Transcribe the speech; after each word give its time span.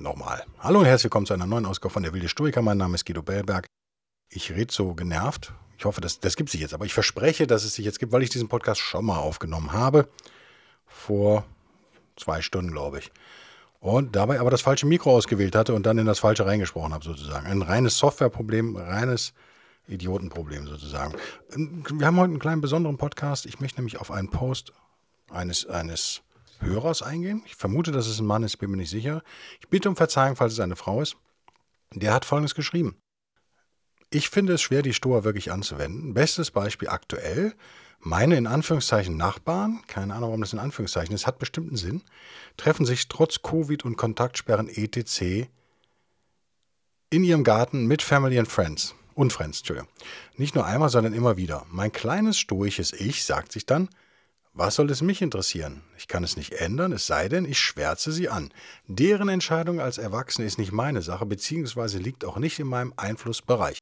Nochmal. 0.00 0.42
Hallo 0.60 0.78
und 0.78 0.86
herzlich 0.86 1.04
willkommen 1.04 1.26
zu 1.26 1.34
einer 1.34 1.46
neuen 1.46 1.66
Ausgabe 1.66 1.92
von 1.92 2.02
der 2.02 2.14
Wilde 2.14 2.30
Stoiker. 2.30 2.62
Mein 2.62 2.78
Name 2.78 2.94
ist 2.94 3.04
Guido 3.04 3.20
Bellberg. 3.20 3.66
Ich 4.30 4.50
rede 4.50 4.72
so 4.72 4.94
genervt. 4.94 5.52
Ich 5.76 5.84
hoffe, 5.84 6.00
das, 6.00 6.20
das 6.20 6.36
gibt 6.36 6.48
sich 6.48 6.62
jetzt. 6.62 6.72
Aber 6.72 6.86
ich 6.86 6.94
verspreche, 6.94 7.46
dass 7.46 7.64
es 7.64 7.74
sich 7.74 7.84
jetzt 7.84 7.98
gibt, 7.98 8.10
weil 8.10 8.22
ich 8.22 8.30
diesen 8.30 8.48
Podcast 8.48 8.80
schon 8.80 9.04
mal 9.04 9.18
aufgenommen 9.18 9.74
habe. 9.74 10.08
Vor 10.86 11.44
zwei 12.16 12.40
Stunden, 12.40 12.70
glaube 12.70 13.00
ich. 13.00 13.12
Und 13.78 14.16
dabei 14.16 14.40
aber 14.40 14.50
das 14.50 14.62
falsche 14.62 14.86
Mikro 14.86 15.14
ausgewählt 15.14 15.54
hatte 15.54 15.74
und 15.74 15.84
dann 15.84 15.98
in 15.98 16.06
das 16.06 16.20
falsche 16.20 16.46
reingesprochen 16.46 16.94
habe, 16.94 17.04
sozusagen. 17.04 17.46
Ein 17.46 17.60
reines 17.60 17.98
Softwareproblem, 17.98 18.76
reines 18.76 19.34
Idiotenproblem 19.86 20.66
sozusagen. 20.66 21.14
Wir 21.50 22.06
haben 22.06 22.16
heute 22.16 22.30
einen 22.30 22.38
kleinen 22.38 22.62
besonderen 22.62 22.96
Podcast. 22.96 23.44
Ich 23.44 23.60
möchte 23.60 23.80
nämlich 23.80 24.00
auf 24.00 24.10
einen 24.10 24.30
Post 24.30 24.72
eines, 25.30 25.66
eines 25.66 26.22
Hörers 26.60 27.02
eingehen. 27.02 27.42
Ich 27.46 27.56
vermute, 27.56 27.92
dass 27.92 28.06
es 28.06 28.20
ein 28.20 28.26
Mann 28.26 28.42
ist, 28.42 28.56
bin 28.58 28.70
mir 28.70 28.76
nicht 28.76 28.90
sicher. 28.90 29.22
Ich 29.60 29.68
bitte 29.68 29.88
um 29.88 29.96
Verzeihung, 29.96 30.36
falls 30.36 30.52
es 30.52 30.60
eine 30.60 30.76
Frau 30.76 31.00
ist. 31.00 31.16
Der 31.94 32.12
hat 32.12 32.24
Folgendes 32.24 32.54
geschrieben. 32.54 32.96
Ich 34.10 34.28
finde 34.28 34.54
es 34.54 34.62
schwer, 34.62 34.82
die 34.82 34.94
Stoa 34.94 35.24
wirklich 35.24 35.52
anzuwenden. 35.52 36.14
Bestes 36.14 36.50
Beispiel 36.50 36.88
aktuell. 36.88 37.54
Meine 38.00 38.36
in 38.36 38.46
Anführungszeichen 38.46 39.16
Nachbarn, 39.16 39.82
keine 39.86 40.14
Ahnung, 40.14 40.30
warum 40.30 40.40
das 40.40 40.52
in 40.52 40.58
Anführungszeichen 40.58 41.14
ist, 41.14 41.26
hat 41.26 41.38
bestimmten 41.38 41.76
Sinn, 41.76 42.02
treffen 42.56 42.86
sich 42.86 43.08
trotz 43.08 43.42
Covid 43.42 43.84
und 43.84 43.96
Kontaktsperren 43.96 44.68
etc. 44.68 45.48
in 47.10 47.24
ihrem 47.24 47.44
Garten 47.44 47.86
mit 47.86 48.02
Family 48.02 48.38
and 48.38 48.48
Friends. 48.48 48.94
Und 49.14 49.32
Friends, 49.32 49.58
Entschuldigung. 49.58 49.90
Nicht 50.36 50.54
nur 50.54 50.64
einmal, 50.64 50.88
sondern 50.88 51.12
immer 51.12 51.36
wieder. 51.36 51.66
Mein 51.70 51.92
kleines 51.92 52.38
stoisches 52.38 52.92
Ich 52.92 53.24
sagt 53.24 53.52
sich 53.52 53.66
dann, 53.66 53.90
was 54.52 54.74
soll 54.74 54.90
es 54.90 55.00
mich 55.00 55.22
interessieren? 55.22 55.82
Ich 55.96 56.08
kann 56.08 56.24
es 56.24 56.36
nicht 56.36 56.52
ändern, 56.54 56.92
es 56.92 57.06
sei 57.06 57.28
denn, 57.28 57.44
ich 57.44 57.58
schwärze 57.58 58.10
sie 58.10 58.28
an. 58.28 58.52
Deren 58.86 59.28
Entscheidung 59.28 59.80
als 59.80 59.98
Erwachsene 59.98 60.46
ist 60.46 60.58
nicht 60.58 60.72
meine 60.72 61.02
Sache, 61.02 61.24
beziehungsweise 61.24 61.98
liegt 61.98 62.24
auch 62.24 62.36
nicht 62.36 62.58
in 62.58 62.66
meinem 62.66 62.92
Einflussbereich. 62.96 63.78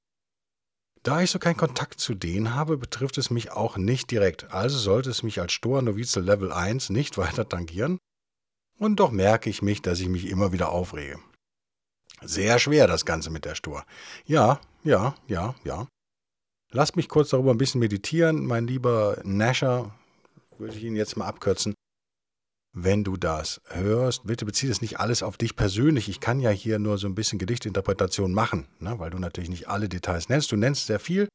Da 1.02 1.22
ich 1.22 1.30
so 1.30 1.38
keinen 1.38 1.56
Kontakt 1.56 2.00
zu 2.00 2.14
denen 2.14 2.54
habe, 2.54 2.76
betrifft 2.76 3.18
es 3.18 3.30
mich 3.30 3.50
auch 3.50 3.76
nicht 3.76 4.10
direkt, 4.10 4.52
also 4.52 4.76
sollte 4.76 5.10
es 5.10 5.22
mich 5.22 5.40
als 5.40 5.52
Stoa-Novize 5.52 6.20
Level 6.20 6.52
1 6.52 6.90
nicht 6.90 7.16
weiter 7.18 7.48
tangieren. 7.48 7.98
Und 8.78 9.00
doch 9.00 9.10
merke 9.10 9.50
ich 9.50 9.62
mich, 9.62 9.82
dass 9.82 10.00
ich 10.00 10.08
mich 10.08 10.28
immer 10.28 10.52
wieder 10.52 10.70
aufrege. 10.70 11.18
Sehr 12.20 12.58
schwer 12.58 12.86
das 12.86 13.04
Ganze 13.04 13.30
mit 13.30 13.44
der 13.44 13.54
Stoa. 13.54 13.84
Ja, 14.26 14.60
ja, 14.84 15.14
ja, 15.26 15.54
ja. 15.64 15.86
Lasst 16.70 16.96
mich 16.96 17.08
kurz 17.08 17.30
darüber 17.30 17.52
ein 17.52 17.58
bisschen 17.58 17.80
meditieren, 17.80 18.44
mein 18.44 18.66
lieber 18.66 19.20
Nasher, 19.24 19.97
würde 20.58 20.76
ich 20.76 20.84
Ihnen 20.84 20.96
jetzt 20.96 21.16
mal 21.16 21.26
abkürzen. 21.26 21.74
Wenn 22.72 23.02
du 23.02 23.16
das 23.16 23.60
hörst, 23.68 24.26
bitte 24.26 24.44
beziehe 24.44 24.70
es 24.70 24.82
nicht 24.82 25.00
alles 25.00 25.22
auf 25.22 25.36
dich 25.36 25.56
persönlich. 25.56 26.08
Ich 26.08 26.20
kann 26.20 26.38
ja 26.38 26.50
hier 26.50 26.78
nur 26.78 26.98
so 26.98 27.06
ein 27.06 27.14
bisschen 27.14 27.38
Gedichtinterpretation 27.38 28.32
machen, 28.32 28.68
ne, 28.78 28.98
weil 28.98 29.10
du 29.10 29.18
natürlich 29.18 29.50
nicht 29.50 29.68
alle 29.68 29.88
Details 29.88 30.28
nennst. 30.28 30.52
Du 30.52 30.56
nennst 30.56 30.86
sehr 30.86 31.00
viel. 31.00 31.28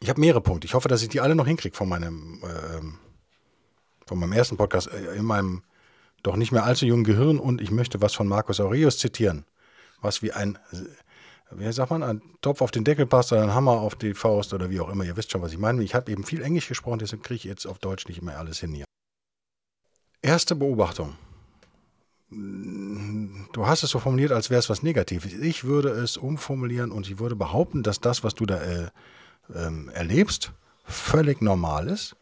Ich 0.00 0.08
habe 0.08 0.20
mehrere 0.20 0.40
Punkte. 0.40 0.66
Ich 0.66 0.74
hoffe, 0.74 0.88
dass 0.88 1.02
ich 1.02 1.08
die 1.08 1.20
alle 1.20 1.34
noch 1.34 1.46
hinkriege 1.46 1.76
von 1.76 1.88
meinem, 1.88 2.42
äh, 2.42 2.80
von 4.06 4.18
meinem 4.18 4.32
ersten 4.32 4.56
Podcast, 4.56 4.88
äh, 4.88 5.16
in 5.16 5.24
meinem 5.24 5.62
doch 6.22 6.36
nicht 6.36 6.52
mehr 6.52 6.64
allzu 6.64 6.86
jungen 6.86 7.04
Gehirn. 7.04 7.38
Und 7.38 7.60
ich 7.60 7.70
möchte 7.70 8.00
was 8.00 8.14
von 8.14 8.28
Marcus 8.28 8.60
Aurelius 8.60 8.98
zitieren, 8.98 9.44
was 10.00 10.22
wie 10.22 10.32
ein 10.32 10.58
wie 11.56 11.72
sagt 11.72 11.90
man, 11.90 12.02
ein 12.02 12.22
Topf 12.40 12.60
auf 12.60 12.70
den 12.70 12.84
Deckel 12.84 13.06
passt 13.06 13.32
oder 13.32 13.42
ein 13.42 13.54
Hammer 13.54 13.72
auf 13.72 13.94
die 13.94 14.14
Faust 14.14 14.54
oder 14.54 14.70
wie 14.70 14.80
auch 14.80 14.88
immer. 14.88 15.04
Ihr 15.04 15.16
wisst 15.16 15.30
schon, 15.30 15.42
was 15.42 15.52
ich 15.52 15.58
meine. 15.58 15.82
Ich 15.82 15.94
habe 15.94 16.10
eben 16.10 16.24
viel 16.24 16.42
Englisch 16.42 16.68
gesprochen, 16.68 16.98
deshalb 16.98 17.22
kriege 17.22 17.36
ich 17.36 17.44
jetzt 17.44 17.66
auf 17.66 17.78
Deutsch 17.78 18.06
nicht 18.06 18.22
mehr 18.22 18.38
alles 18.38 18.60
hin 18.60 18.72
hier. 18.72 18.84
Erste 20.22 20.54
Beobachtung. 20.54 21.14
Du 22.30 23.66
hast 23.66 23.82
es 23.82 23.90
so 23.90 23.98
formuliert, 23.98 24.32
als 24.32 24.48
wäre 24.48 24.58
es 24.58 24.70
was 24.70 24.82
Negatives. 24.82 25.34
Ich 25.34 25.64
würde 25.64 25.90
es 25.90 26.16
umformulieren 26.16 26.90
und 26.90 27.06
ich 27.10 27.18
würde 27.18 27.36
behaupten, 27.36 27.82
dass 27.82 28.00
das, 28.00 28.24
was 28.24 28.34
du 28.34 28.46
da 28.46 28.62
äh, 28.62 28.88
ähm, 29.54 29.90
erlebst, 29.90 30.52
völlig 30.84 31.42
normal 31.42 31.88
ist. 31.88 32.16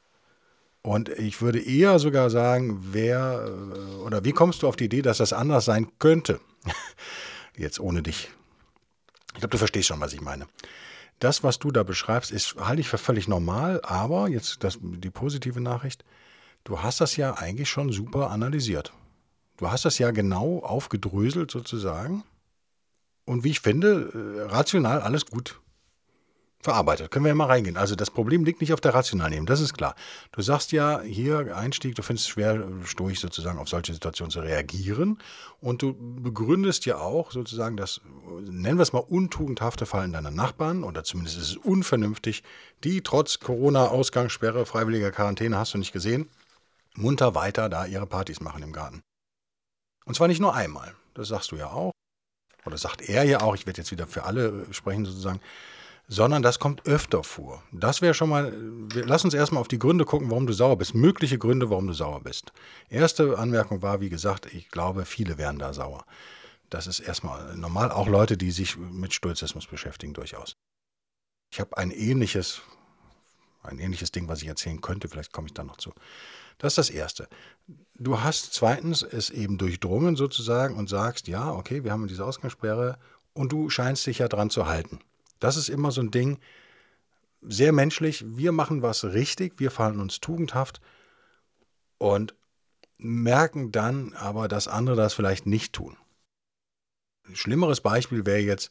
Und 0.82 1.10
ich 1.10 1.42
würde 1.42 1.60
eher 1.60 1.98
sogar 1.98 2.30
sagen, 2.30 2.80
wer 2.92 3.46
äh, 3.46 4.04
oder 4.04 4.24
wie 4.24 4.32
kommst 4.32 4.62
du 4.62 4.68
auf 4.68 4.76
die 4.76 4.86
Idee, 4.86 5.02
dass 5.02 5.18
das 5.18 5.32
anders 5.32 5.66
sein 5.66 5.88
könnte? 5.98 6.40
Jetzt 7.56 7.78
ohne 7.78 8.02
dich 8.02 8.30
ich 9.34 9.40
glaube, 9.40 9.50
du 9.50 9.58
verstehst 9.58 9.88
schon, 9.88 10.00
was 10.00 10.12
ich 10.12 10.20
meine. 10.20 10.46
Das, 11.18 11.44
was 11.44 11.58
du 11.58 11.70
da 11.70 11.82
beschreibst, 11.82 12.30
ist, 12.30 12.56
halte 12.56 12.80
ich 12.80 12.88
für 12.88 12.98
völlig 12.98 13.28
normal, 13.28 13.80
aber 13.82 14.28
jetzt 14.28 14.64
das, 14.64 14.78
die 14.80 15.10
positive 15.10 15.60
Nachricht, 15.60 16.04
du 16.64 16.82
hast 16.82 17.00
das 17.00 17.16
ja 17.16 17.34
eigentlich 17.34 17.68
schon 17.68 17.92
super 17.92 18.30
analysiert. 18.30 18.92
Du 19.56 19.70
hast 19.70 19.84
das 19.84 19.98
ja 19.98 20.10
genau 20.10 20.60
aufgedröselt 20.60 21.50
sozusagen. 21.50 22.24
Und 23.26 23.44
wie 23.44 23.50
ich 23.50 23.60
finde, 23.60 24.10
äh, 24.14 24.50
rational 24.50 25.02
alles 25.02 25.26
gut 25.26 25.60
verarbeitet. 26.62 27.10
Können 27.10 27.24
wir 27.24 27.30
ja 27.30 27.34
mal 27.34 27.46
reingehen. 27.46 27.76
Also 27.76 27.96
das 27.96 28.10
Problem 28.10 28.44
liegt 28.44 28.60
nicht 28.60 28.72
auf 28.72 28.80
der 28.80 28.94
rationalen 28.94 29.32
Ebene, 29.32 29.46
das 29.46 29.60
ist 29.60 29.74
klar. 29.74 29.94
Du 30.32 30.42
sagst 30.42 30.72
ja 30.72 31.00
hier 31.00 31.56
Einstieg, 31.56 31.94
du 31.94 32.02
findest 32.02 32.26
es 32.26 32.32
schwer, 32.32 32.62
stoisch 32.84 33.20
sozusagen 33.20 33.58
auf 33.58 33.68
solche 33.68 33.94
Situationen 33.94 34.30
zu 34.30 34.40
reagieren. 34.40 35.18
Und 35.60 35.82
du 35.82 35.94
begründest 35.94 36.84
ja 36.86 36.98
auch 36.98 37.32
sozusagen 37.32 37.76
das, 37.76 38.00
nennen 38.42 38.78
wir 38.78 38.82
es 38.82 38.92
mal, 38.92 38.98
untugendhafte 38.98 39.86
Fallen 39.86 40.12
deiner 40.12 40.30
Nachbarn, 40.30 40.84
oder 40.84 41.02
zumindest 41.02 41.38
ist 41.38 41.50
es 41.50 41.56
unvernünftig, 41.56 42.42
die 42.84 43.02
trotz 43.02 43.40
Corona-Ausgangssperre, 43.40 44.66
freiwilliger 44.66 45.10
Quarantäne, 45.10 45.56
hast 45.56 45.74
du 45.74 45.78
nicht 45.78 45.92
gesehen, 45.92 46.28
munter 46.94 47.34
weiter 47.34 47.68
da 47.68 47.86
ihre 47.86 48.06
Partys 48.06 48.40
machen 48.40 48.62
im 48.62 48.72
Garten. 48.72 49.02
Und 50.04 50.14
zwar 50.14 50.28
nicht 50.28 50.40
nur 50.40 50.54
einmal, 50.54 50.94
das 51.14 51.28
sagst 51.28 51.52
du 51.52 51.56
ja 51.56 51.68
auch, 51.68 51.92
oder 52.66 52.76
sagt 52.76 53.00
er 53.00 53.24
ja 53.24 53.40
auch, 53.40 53.54
ich 53.54 53.66
werde 53.66 53.80
jetzt 53.80 53.92
wieder 53.92 54.06
für 54.06 54.24
alle 54.24 54.66
sprechen 54.72 55.06
sozusagen, 55.06 55.40
sondern 56.10 56.42
das 56.42 56.58
kommt 56.58 56.86
öfter 56.86 57.22
vor. 57.22 57.62
Das 57.70 58.02
wäre 58.02 58.14
schon 58.14 58.28
mal, 58.28 58.52
lass 58.94 59.24
uns 59.24 59.32
erstmal 59.32 59.60
auf 59.60 59.68
die 59.68 59.78
Gründe 59.78 60.04
gucken, 60.04 60.28
warum 60.28 60.44
du 60.44 60.52
sauer 60.52 60.76
bist. 60.76 60.92
Mögliche 60.92 61.38
Gründe, 61.38 61.70
warum 61.70 61.86
du 61.86 61.92
sauer 61.92 62.20
bist. 62.20 62.52
Erste 62.88 63.38
Anmerkung 63.38 63.80
war, 63.80 64.00
wie 64.00 64.08
gesagt, 64.08 64.52
ich 64.52 64.70
glaube, 64.70 65.04
viele 65.04 65.38
wären 65.38 65.60
da 65.60 65.72
sauer. 65.72 66.04
Das 66.68 66.88
ist 66.88 66.98
erstmal 66.98 67.56
normal, 67.56 67.92
auch 67.92 68.08
Leute, 68.08 68.36
die 68.36 68.50
sich 68.50 68.76
mit 68.76 69.14
Stoizismus 69.14 69.68
beschäftigen, 69.68 70.12
durchaus. 70.12 70.56
Ich 71.52 71.60
habe 71.60 71.76
ein 71.76 71.92
ähnliches, 71.92 72.60
ein 73.62 73.78
ähnliches 73.78 74.10
Ding, 74.10 74.26
was 74.26 74.42
ich 74.42 74.48
erzählen 74.48 74.80
könnte, 74.80 75.08
vielleicht 75.08 75.32
komme 75.32 75.46
ich 75.46 75.54
da 75.54 75.62
noch 75.62 75.76
zu. 75.76 75.92
Das 76.58 76.72
ist 76.72 76.78
das 76.78 76.90
Erste. 76.90 77.28
Du 77.94 78.20
hast 78.20 78.52
zweitens 78.52 79.02
es 79.02 79.30
eben 79.30 79.58
durchdrungen 79.58 80.16
sozusagen 80.16 80.74
und 80.74 80.88
sagst, 80.88 81.28
ja, 81.28 81.52
okay, 81.52 81.84
wir 81.84 81.92
haben 81.92 82.08
diese 82.08 82.24
Ausgangssperre 82.24 82.98
und 83.32 83.52
du 83.52 83.70
scheinst 83.70 84.08
dich 84.08 84.18
ja 84.18 84.26
dran 84.26 84.50
zu 84.50 84.66
halten. 84.66 84.98
Das 85.40 85.56
ist 85.56 85.68
immer 85.68 85.90
so 85.90 86.00
ein 86.00 86.10
Ding, 86.10 86.38
sehr 87.42 87.72
menschlich. 87.72 88.24
Wir 88.36 88.52
machen 88.52 88.82
was 88.82 89.04
richtig, 89.04 89.58
wir 89.58 89.70
fallen 89.70 90.00
uns 90.00 90.20
tugendhaft 90.20 90.80
und 91.98 92.34
merken 92.98 93.72
dann 93.72 94.12
aber, 94.12 94.46
dass 94.46 94.68
andere 94.68 94.96
das 94.96 95.14
vielleicht 95.14 95.46
nicht 95.46 95.72
tun. 95.72 95.96
Ein 97.26 97.36
schlimmeres 97.36 97.80
Beispiel 97.80 98.26
wäre 98.26 98.40
jetzt, 98.40 98.70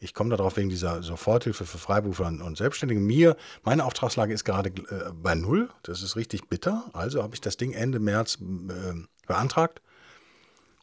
ich 0.00 0.14
komme 0.14 0.36
darauf 0.36 0.56
wegen 0.56 0.68
dieser 0.68 1.02
Soforthilfe 1.02 1.64
für 1.64 1.78
Freiberufler 1.78 2.26
und 2.26 2.56
Selbstständige. 2.56 3.00
Mir, 3.00 3.36
meine 3.62 3.84
Auftragslage 3.84 4.32
ist 4.32 4.44
gerade 4.44 4.70
äh, 4.70 5.12
bei 5.12 5.34
Null. 5.34 5.70
Das 5.82 6.02
ist 6.02 6.16
richtig 6.16 6.48
bitter. 6.48 6.90
Also 6.92 7.22
habe 7.22 7.34
ich 7.34 7.40
das 7.40 7.56
Ding 7.56 7.72
Ende 7.72 7.98
März 7.98 8.38
äh, 8.40 8.94
beantragt 9.26 9.82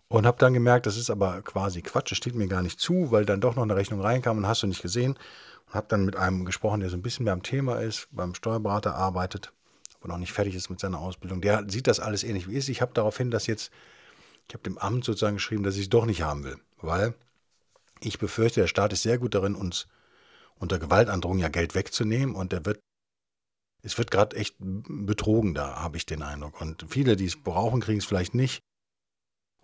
und 0.07 0.25
habe 0.25 0.38
dann 0.38 0.54
gemerkt, 0.54 0.86
das 0.86 0.98
ist 0.98 1.10
aber 1.10 1.42
quasi 1.42 1.81
Quatsch, 1.81 2.12
das 2.12 2.18
steht 2.18 2.36
mir 2.36 2.48
gar 2.48 2.62
nicht 2.62 2.80
zu, 2.80 3.12
weil 3.12 3.25
dann 3.25 3.42
doch 3.42 3.56
noch 3.56 3.63
eine 3.63 3.75
Rechnung 3.75 4.02
reinkam 4.02 4.38
und 4.38 4.48
hast 4.48 4.63
du 4.63 4.68
nicht 4.68 4.81
gesehen. 4.81 5.18
Und 5.68 5.74
habe 5.74 5.88
dann 5.90 6.06
mit 6.06 6.16
einem 6.16 6.46
gesprochen, 6.46 6.80
der 6.80 6.90
so 6.90 6.98
ein 6.98 7.02
bisschen 7.02 7.24
mehr 7.24 7.34
am 7.34 7.44
Thema 7.44 7.81
ist, 7.81 8.07
beim 8.12 8.36
Steuerberater 8.36 8.96
arbeitet, 8.96 9.52
aber 10.00 10.10
noch 10.10 10.19
nicht 10.19 10.34
fertig 10.34 10.56
ist 10.56 10.69
mit 10.69 10.80
seiner 10.80 11.00
Ausbildung. 11.00 11.42
Der 11.42 11.66
sieht 11.68 11.88
das 11.88 12.00
alles 12.00 12.24
ähnlich 12.24 12.48
wie 12.48 12.57
ich. 12.57 12.69
Ich 12.69 12.81
habe 12.81 12.94
daraufhin 12.94 13.31
das 13.31 13.48
jetzt, 13.48 13.72
ich 14.48 14.54
habe 14.54 14.63
dem 14.63 14.78
Amt 14.78 15.06
sozusagen 15.06 15.38
geschrieben, 15.38 15.63
dass 15.63 15.75
ich 15.75 15.84
es 15.84 15.90
doch 15.90 16.06
nicht 16.06 16.22
haben 16.22 16.44
will, 16.44 16.57
weil 16.81 17.16
ich 18.00 18.19
befürchte, 18.19 18.62
der 18.62 18.68
Staat 18.68 18.94
ist 18.94 19.04
sehr 19.04 19.18
gut 19.18 19.34
darin, 19.34 19.56
uns 19.56 19.88
unter 20.57 20.78
Gewaltandrohung 20.78 21.40
ja 21.40 21.50
Geld 21.50 21.74
wegzunehmen 21.75 22.36
und 22.36 22.52
der 22.52 22.66
wird 22.66 22.80
es 23.81 24.00
wird 24.00 24.10
gerade 24.10 24.36
echt 24.36 24.56
betrogen 24.60 25.54
da, 25.54 25.75
habe 25.75 25.98
ich 25.98 26.07
den 26.07 26.24
Eindruck. 26.24 26.60
Und 26.60 26.88
viele, 26.90 27.16
die 27.16 27.25
es 27.25 27.36
brauchen, 27.36 27.81
kriegen 27.81 28.00
es 28.00 28.06
vielleicht 28.06 28.34
nicht. 28.34 28.63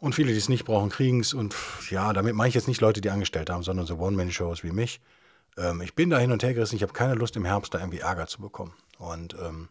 Und 0.02 0.16
viele, 0.16 0.32
die 0.32 0.38
es 0.38 0.50
nicht 0.50 0.66
brauchen, 0.66 0.90
kriegen 0.90 1.20
es. 1.20 1.34
Und 1.34 1.56
ja, 1.92 2.12
damit 2.12 2.34
meine 2.34 2.50
ich 2.50 2.56
jetzt 2.56 2.68
nicht 2.68 2.82
Leute, 2.82 3.02
die 3.02 3.12
angestellt 3.12 3.52
haben, 3.52 3.62
sondern 3.62 3.86
so 3.86 4.00
One-Man-Shows 4.00 4.64
wie 4.64 4.72
mich. 4.72 5.00
Ähm, 5.58 5.80
ich 5.82 5.94
bin 5.94 6.10
da 6.10 6.18
hin 6.18 6.32
und 6.32 6.42
her 6.42 6.56
gerissen. 6.56 6.76
Ich 6.76 6.82
habe 6.82 6.92
keine 6.92 7.14
Lust, 7.14 7.36
im 7.36 7.46
Herbst 7.46 7.76
da 7.76 7.80
irgendwie 7.80 8.00
Ärger 8.00 8.26
zu 8.26 8.42
bekommen. 8.42 8.74
Und 8.98 9.36
ähm, 9.40 9.70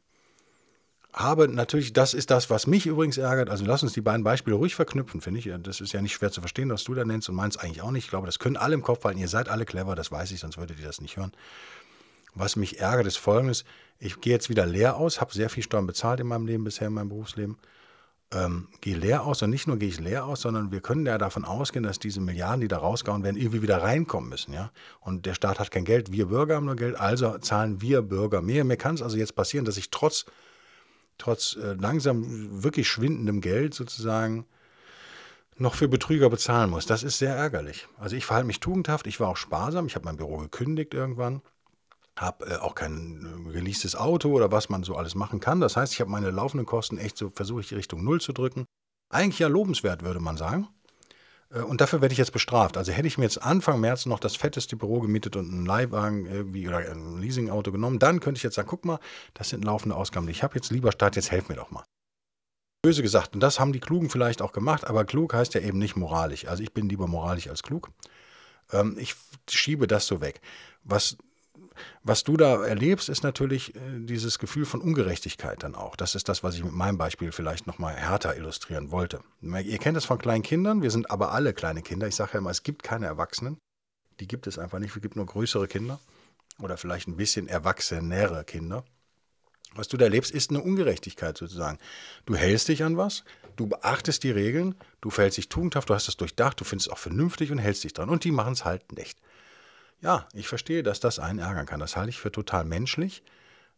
habe 1.12 1.48
natürlich, 1.48 1.92
das 1.92 2.14
ist 2.14 2.30
das, 2.30 2.48
was 2.48 2.68
mich 2.68 2.86
übrigens 2.86 3.18
ärgert. 3.18 3.50
Also 3.50 3.64
lass 3.64 3.82
uns 3.82 3.92
die 3.92 4.02
beiden 4.02 4.22
Beispiele 4.22 4.54
ruhig 4.54 4.76
verknüpfen, 4.76 5.20
finde 5.20 5.40
ich. 5.40 5.50
Das 5.64 5.80
ist 5.80 5.92
ja 5.92 6.00
nicht 6.00 6.12
schwer 6.12 6.30
zu 6.30 6.40
verstehen, 6.40 6.70
was 6.70 6.84
du 6.84 6.94
da 6.94 7.04
nennst 7.04 7.28
und 7.28 7.34
meinst 7.34 7.60
eigentlich 7.60 7.82
auch 7.82 7.90
nicht. 7.90 8.04
Ich 8.04 8.10
glaube, 8.10 8.26
das 8.26 8.38
können 8.38 8.56
alle 8.56 8.74
im 8.74 8.82
Kopf 8.82 9.04
halten. 9.04 9.18
Ihr 9.18 9.26
seid 9.26 9.48
alle 9.48 9.64
clever, 9.64 9.96
das 9.96 10.12
weiß 10.12 10.30
ich, 10.30 10.38
sonst 10.38 10.58
würdet 10.58 10.78
ihr 10.78 10.86
das 10.86 11.00
nicht 11.00 11.16
hören. 11.16 11.32
Was 12.36 12.54
mich 12.54 12.78
ärgert, 12.78 13.08
ist 13.08 13.16
folgendes. 13.16 13.64
Ich 13.98 14.20
gehe 14.20 14.32
jetzt 14.32 14.48
wieder 14.48 14.64
leer 14.64 14.96
aus, 14.96 15.20
habe 15.20 15.34
sehr 15.34 15.50
viel 15.50 15.64
Steuern 15.64 15.88
bezahlt 15.88 16.20
in 16.20 16.28
meinem 16.28 16.46
Leben 16.46 16.62
bisher, 16.62 16.86
in 16.86 16.94
meinem 16.94 17.08
Berufsleben. 17.08 17.58
Ähm, 18.32 18.68
gehe 18.80 18.96
leer 18.96 19.24
aus 19.24 19.42
und 19.42 19.50
nicht 19.50 19.66
nur 19.66 19.76
gehe 19.76 19.88
ich 19.88 19.98
leer 19.98 20.24
aus, 20.24 20.42
sondern 20.42 20.70
wir 20.70 20.80
können 20.80 21.04
ja 21.04 21.18
davon 21.18 21.44
ausgehen, 21.44 21.82
dass 21.82 21.98
diese 21.98 22.20
Milliarden, 22.20 22.60
die 22.60 22.68
da 22.68 22.78
rausgehauen 22.78 23.24
werden, 23.24 23.36
irgendwie 23.36 23.62
wieder 23.62 23.82
reinkommen 23.82 24.30
müssen. 24.30 24.52
Ja? 24.52 24.70
Und 25.00 25.26
der 25.26 25.34
Staat 25.34 25.58
hat 25.58 25.72
kein 25.72 25.84
Geld, 25.84 26.12
wir 26.12 26.26
Bürger 26.26 26.56
haben 26.56 26.66
nur 26.66 26.76
Geld, 26.76 26.94
also 26.94 27.38
zahlen 27.38 27.80
wir 27.80 28.02
Bürger 28.02 28.40
mehr. 28.40 28.62
Mir 28.64 28.76
kann 28.76 28.94
es 28.94 29.02
also 29.02 29.16
jetzt 29.16 29.34
passieren, 29.34 29.64
dass 29.64 29.76
ich 29.76 29.90
trotz 29.90 30.26
trotz 31.20 31.56
äh, 31.56 31.74
langsam 31.74 32.62
wirklich 32.62 32.88
schwindendem 32.88 33.40
Geld 33.40 33.74
sozusagen 33.74 34.46
noch 35.56 35.74
für 35.74 35.88
Betrüger 35.88 36.30
bezahlen 36.30 36.70
muss. 36.70 36.86
Das 36.86 37.02
ist 37.02 37.18
sehr 37.18 37.34
ärgerlich. 37.34 37.86
Also 37.98 38.16
ich 38.16 38.24
verhalte 38.24 38.46
mich 38.46 38.60
tugendhaft, 38.60 39.06
ich 39.06 39.20
war 39.20 39.28
auch 39.28 39.36
sparsam, 39.36 39.86
ich 39.86 39.94
habe 39.94 40.06
mein 40.06 40.16
Büro 40.16 40.38
gekündigt 40.38 40.94
irgendwann, 40.94 41.42
habe 42.20 42.46
äh, 42.46 42.56
auch 42.56 42.74
kein 42.74 43.46
äh, 43.48 43.52
geleastes 43.52 43.96
Auto 43.96 44.30
oder 44.30 44.52
was 44.52 44.68
man 44.68 44.82
so 44.82 44.96
alles 44.96 45.14
machen 45.14 45.40
kann. 45.40 45.60
Das 45.60 45.76
heißt, 45.76 45.92
ich 45.92 46.00
habe 46.00 46.10
meine 46.10 46.30
laufenden 46.30 46.66
Kosten 46.66 46.98
echt 46.98 47.16
so, 47.16 47.30
versuche 47.34 47.60
ich 47.60 47.74
Richtung 47.74 48.04
Null 48.04 48.20
zu 48.20 48.32
drücken. 48.32 48.66
Eigentlich 49.08 49.38
ja 49.38 49.48
lobenswert, 49.48 50.02
würde 50.04 50.20
man 50.20 50.36
sagen. 50.36 50.68
Äh, 51.50 51.60
und 51.60 51.80
dafür 51.80 52.00
werde 52.00 52.12
ich 52.12 52.18
jetzt 52.18 52.32
bestraft. 52.32 52.76
Also 52.76 52.92
hätte 52.92 53.08
ich 53.08 53.18
mir 53.18 53.24
jetzt 53.24 53.42
Anfang 53.42 53.80
März 53.80 54.06
noch 54.06 54.20
das 54.20 54.36
fetteste 54.36 54.76
Büro 54.76 55.00
gemietet 55.00 55.36
und 55.36 55.50
einen 55.50 55.66
Leihwagen 55.66 56.26
irgendwie 56.26 56.68
oder 56.68 56.78
ein 56.78 57.18
Leasingauto 57.18 57.72
genommen, 57.72 57.98
dann 57.98 58.20
könnte 58.20 58.38
ich 58.38 58.42
jetzt 58.42 58.54
sagen, 58.54 58.68
guck 58.68 58.84
mal, 58.84 59.00
das 59.34 59.48
sind 59.48 59.64
laufende 59.64 59.96
Ausgaben. 59.96 60.28
Ich 60.28 60.42
habe 60.42 60.54
jetzt 60.56 60.70
lieber 60.70 60.92
Staat, 60.92 61.16
jetzt 61.16 61.30
helf 61.30 61.48
mir 61.48 61.56
doch 61.56 61.70
mal. 61.70 61.84
Böse 62.82 63.02
gesagt, 63.02 63.34
und 63.34 63.40
das 63.40 63.60
haben 63.60 63.74
die 63.74 63.80
Klugen 63.80 64.08
vielleicht 64.08 64.40
auch 64.40 64.52
gemacht, 64.52 64.86
aber 64.86 65.04
klug 65.04 65.34
heißt 65.34 65.52
ja 65.52 65.60
eben 65.60 65.78
nicht 65.78 65.96
moralisch. 65.96 66.46
Also 66.46 66.62
ich 66.62 66.72
bin 66.72 66.88
lieber 66.88 67.06
moralisch 67.06 67.48
als 67.48 67.62
klug. 67.62 67.90
Ähm, 68.72 68.96
ich 68.98 69.14
schiebe 69.50 69.86
das 69.86 70.06
so 70.06 70.22
weg. 70.22 70.40
Was 70.82 71.18
was 72.02 72.24
du 72.24 72.36
da 72.36 72.64
erlebst, 72.64 73.08
ist 73.08 73.22
natürlich 73.22 73.74
äh, 73.74 73.78
dieses 73.98 74.38
Gefühl 74.38 74.64
von 74.64 74.80
Ungerechtigkeit 74.80 75.62
dann 75.62 75.74
auch. 75.74 75.96
Das 75.96 76.14
ist 76.14 76.28
das, 76.28 76.42
was 76.42 76.54
ich 76.54 76.64
mit 76.64 76.72
meinem 76.72 76.98
Beispiel 76.98 77.32
vielleicht 77.32 77.66
nochmal 77.66 77.94
härter 77.94 78.36
illustrieren 78.36 78.90
wollte. 78.90 79.20
Ihr 79.42 79.78
kennt 79.78 79.96
es 79.96 80.04
von 80.04 80.18
kleinen 80.18 80.42
Kindern, 80.42 80.82
wir 80.82 80.90
sind 80.90 81.10
aber 81.10 81.32
alle 81.32 81.52
kleine 81.52 81.82
Kinder. 81.82 82.06
Ich 82.06 82.16
sage 82.16 82.32
ja 82.34 82.38
immer, 82.38 82.50
es 82.50 82.62
gibt 82.62 82.82
keine 82.82 83.06
Erwachsenen. 83.06 83.58
Die 84.20 84.28
gibt 84.28 84.46
es 84.46 84.58
einfach 84.58 84.78
nicht. 84.78 84.94
Es 84.94 85.02
gibt 85.02 85.16
nur 85.16 85.26
größere 85.26 85.66
Kinder 85.66 85.98
oder 86.58 86.76
vielleicht 86.76 87.08
ein 87.08 87.16
bisschen 87.16 87.48
erwachsenere 87.48 88.44
Kinder. 88.44 88.84
Was 89.74 89.88
du 89.88 89.96
da 89.96 90.06
erlebst, 90.06 90.32
ist 90.32 90.50
eine 90.50 90.60
Ungerechtigkeit 90.60 91.38
sozusagen. 91.38 91.78
Du 92.26 92.34
hältst 92.34 92.68
dich 92.68 92.82
an 92.82 92.96
was, 92.96 93.24
du 93.56 93.68
beachtest 93.68 94.24
die 94.24 94.30
Regeln, 94.32 94.74
du 95.00 95.10
verhältst 95.10 95.38
dich 95.38 95.48
tugendhaft, 95.48 95.88
du 95.88 95.94
hast 95.94 96.08
es 96.08 96.16
durchdacht, 96.16 96.60
du 96.60 96.64
findest 96.64 96.88
es 96.88 96.92
auch 96.92 96.98
vernünftig 96.98 97.52
und 97.52 97.58
hältst 97.58 97.84
dich 97.84 97.92
dran. 97.92 98.08
Und 98.08 98.24
die 98.24 98.32
machen 98.32 98.54
es 98.54 98.64
halt 98.64 98.92
nicht. 98.92 99.18
Ja, 100.02 100.26
ich 100.32 100.48
verstehe, 100.48 100.82
dass 100.82 101.00
das 101.00 101.18
einen 101.18 101.38
ärgern 101.38 101.66
kann. 101.66 101.80
Das 101.80 101.96
halte 101.96 102.10
ich 102.10 102.20
für 102.20 102.32
total 102.32 102.64
menschlich, 102.64 103.22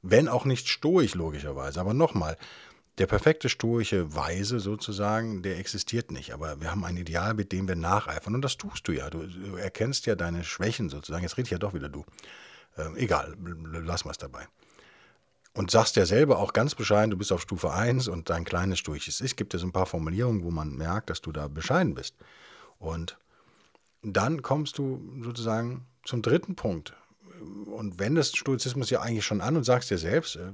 wenn 0.03 0.29
auch 0.29 0.45
nicht 0.45 0.69
stoisch 0.69 1.15
logischerweise. 1.15 1.81
Aber 1.81 1.95
nochmal, 1.95 2.37
der 2.99 3.07
perfekte 3.07 3.49
stoische 3.49 4.15
Weise 4.15 4.61
sozusagen, 4.61 5.43
der 5.43 5.59
existiert 5.59 6.11
nicht. 6.13 6.33
Aber 6.33 6.61
wir 6.61 6.71
haben 6.71 6.85
ein 6.85 6.97
Ideal, 6.97 7.35
mit 7.35 7.51
dem 7.51 7.67
wir 7.67 7.77
nacheifern. 7.77 8.35
Und 8.35 8.43
das 8.43 8.57
tust 8.57 8.87
du 8.87 8.93
ja. 8.93 9.11
Du, 9.11 9.27
du 9.27 9.57
erkennst 9.57 10.07
ja 10.07 10.15
deine 10.15 10.45
Schwächen 10.45 10.91
sozusagen. 10.91 11.23
Jetzt 11.23 11.37
rede 11.37 11.47
ich 11.47 11.53
ja 11.53 11.59
doch 11.59 11.75
wieder 11.75 11.89
du. 11.89 12.05
Ähm, 12.77 12.97
egal, 12.97 13.37
lass 13.73 14.05
mal 14.05 14.13
es 14.13 14.19
dabei. 14.19 14.47
Und 15.55 15.71
sagst 15.71 15.97
ja 15.97 16.07
selber 16.07 16.39
auch 16.39 16.53
ganz 16.53 16.75
bescheiden, 16.75 17.11
du 17.11 17.19
bist 17.19 17.33
auf 17.33 17.43
Stufe 17.43 17.73
1 17.73 18.09
und 18.09 18.31
dein 18.31 18.45
kleines 18.45 18.79
stoisches 18.79 19.21
Ich. 19.21 19.37
Gibt 19.37 19.55
es 19.55 19.63
ein 19.63 19.73
paar 19.73 19.87
Formulierungen, 19.87 20.45
wo 20.45 20.51
man 20.51 20.75
merkt, 20.75 21.11
dass 21.11 21.21
du 21.21 21.33
da 21.33 21.49
bescheiden 21.49 21.95
bist. 21.95 22.15
Und 22.79 23.19
dann 24.03 24.43
kommst 24.43 24.79
du 24.79 25.03
sozusagen 25.23 25.87
zum 26.05 26.23
dritten 26.23 26.55
Punkt. 26.57 26.95
Und 27.67 27.99
wendest 27.99 28.37
Stoizismus 28.37 28.91
ja 28.91 29.01
eigentlich 29.01 29.25
schon 29.25 29.41
an 29.41 29.57
und 29.57 29.65
sagst 29.65 29.91
dir 29.91 29.99
selbst, 29.99 30.37
äh, 30.37 30.53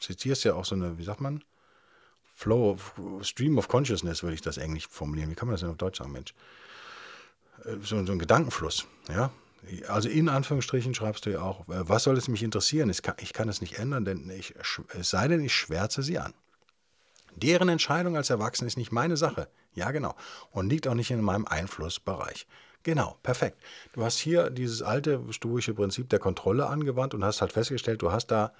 zitierst 0.00 0.44
ja 0.44 0.54
auch 0.54 0.64
so 0.64 0.74
eine, 0.74 0.98
wie 0.98 1.04
sagt 1.04 1.20
man, 1.20 1.42
Flow 2.36 2.70
of, 2.70 2.94
Stream 3.22 3.58
of 3.58 3.68
Consciousness, 3.68 4.22
würde 4.22 4.34
ich 4.34 4.42
das 4.42 4.58
englisch 4.58 4.88
formulieren. 4.88 5.30
Wie 5.30 5.34
kann 5.34 5.48
man 5.48 5.54
das 5.54 5.60
denn 5.60 5.70
auf 5.70 5.76
Deutsch 5.76 5.98
sagen, 5.98 6.12
Mensch? 6.12 6.34
Äh, 7.64 7.76
so, 7.82 8.04
so 8.04 8.12
ein 8.12 8.18
Gedankenfluss, 8.18 8.86
ja. 9.08 9.30
Also 9.88 10.08
in 10.08 10.28
Anführungsstrichen 10.28 10.94
schreibst 10.94 11.26
du 11.26 11.30
ja 11.30 11.40
auch, 11.40 11.68
äh, 11.68 11.88
was 11.88 12.04
soll 12.04 12.16
es 12.16 12.28
mich 12.28 12.42
interessieren? 12.42 12.90
Ich 12.90 13.02
kann, 13.02 13.16
ich 13.18 13.32
kann 13.32 13.48
es 13.48 13.60
nicht 13.60 13.78
ändern, 13.78 14.04
denn 14.04 14.30
ich, 14.30 14.54
es 14.98 15.10
sei 15.10 15.28
denn, 15.28 15.42
ich 15.42 15.54
schwärze 15.54 16.02
sie 16.02 16.18
an. 16.18 16.34
Deren 17.34 17.68
Entscheidung 17.68 18.16
als 18.16 18.30
Erwachsene 18.30 18.68
ist 18.68 18.76
nicht 18.76 18.92
meine 18.92 19.16
Sache. 19.16 19.48
Ja, 19.74 19.90
genau. 19.90 20.14
Und 20.50 20.70
liegt 20.70 20.88
auch 20.88 20.94
nicht 20.94 21.10
in 21.10 21.20
meinem 21.20 21.46
Einflussbereich. 21.46 22.46
Genau, 22.86 23.16
perfekt. 23.24 23.60
Du 23.94 24.04
hast 24.04 24.16
hier 24.16 24.48
dieses 24.48 24.80
alte 24.80 25.20
stoische 25.30 25.74
Prinzip 25.74 26.08
der 26.08 26.20
Kontrolle 26.20 26.68
angewandt 26.68 27.14
und 27.14 27.24
hast 27.24 27.40
halt 27.40 27.50
festgestellt, 27.50 28.00
du 28.00 28.12
hast 28.12 28.28
da 28.28 28.52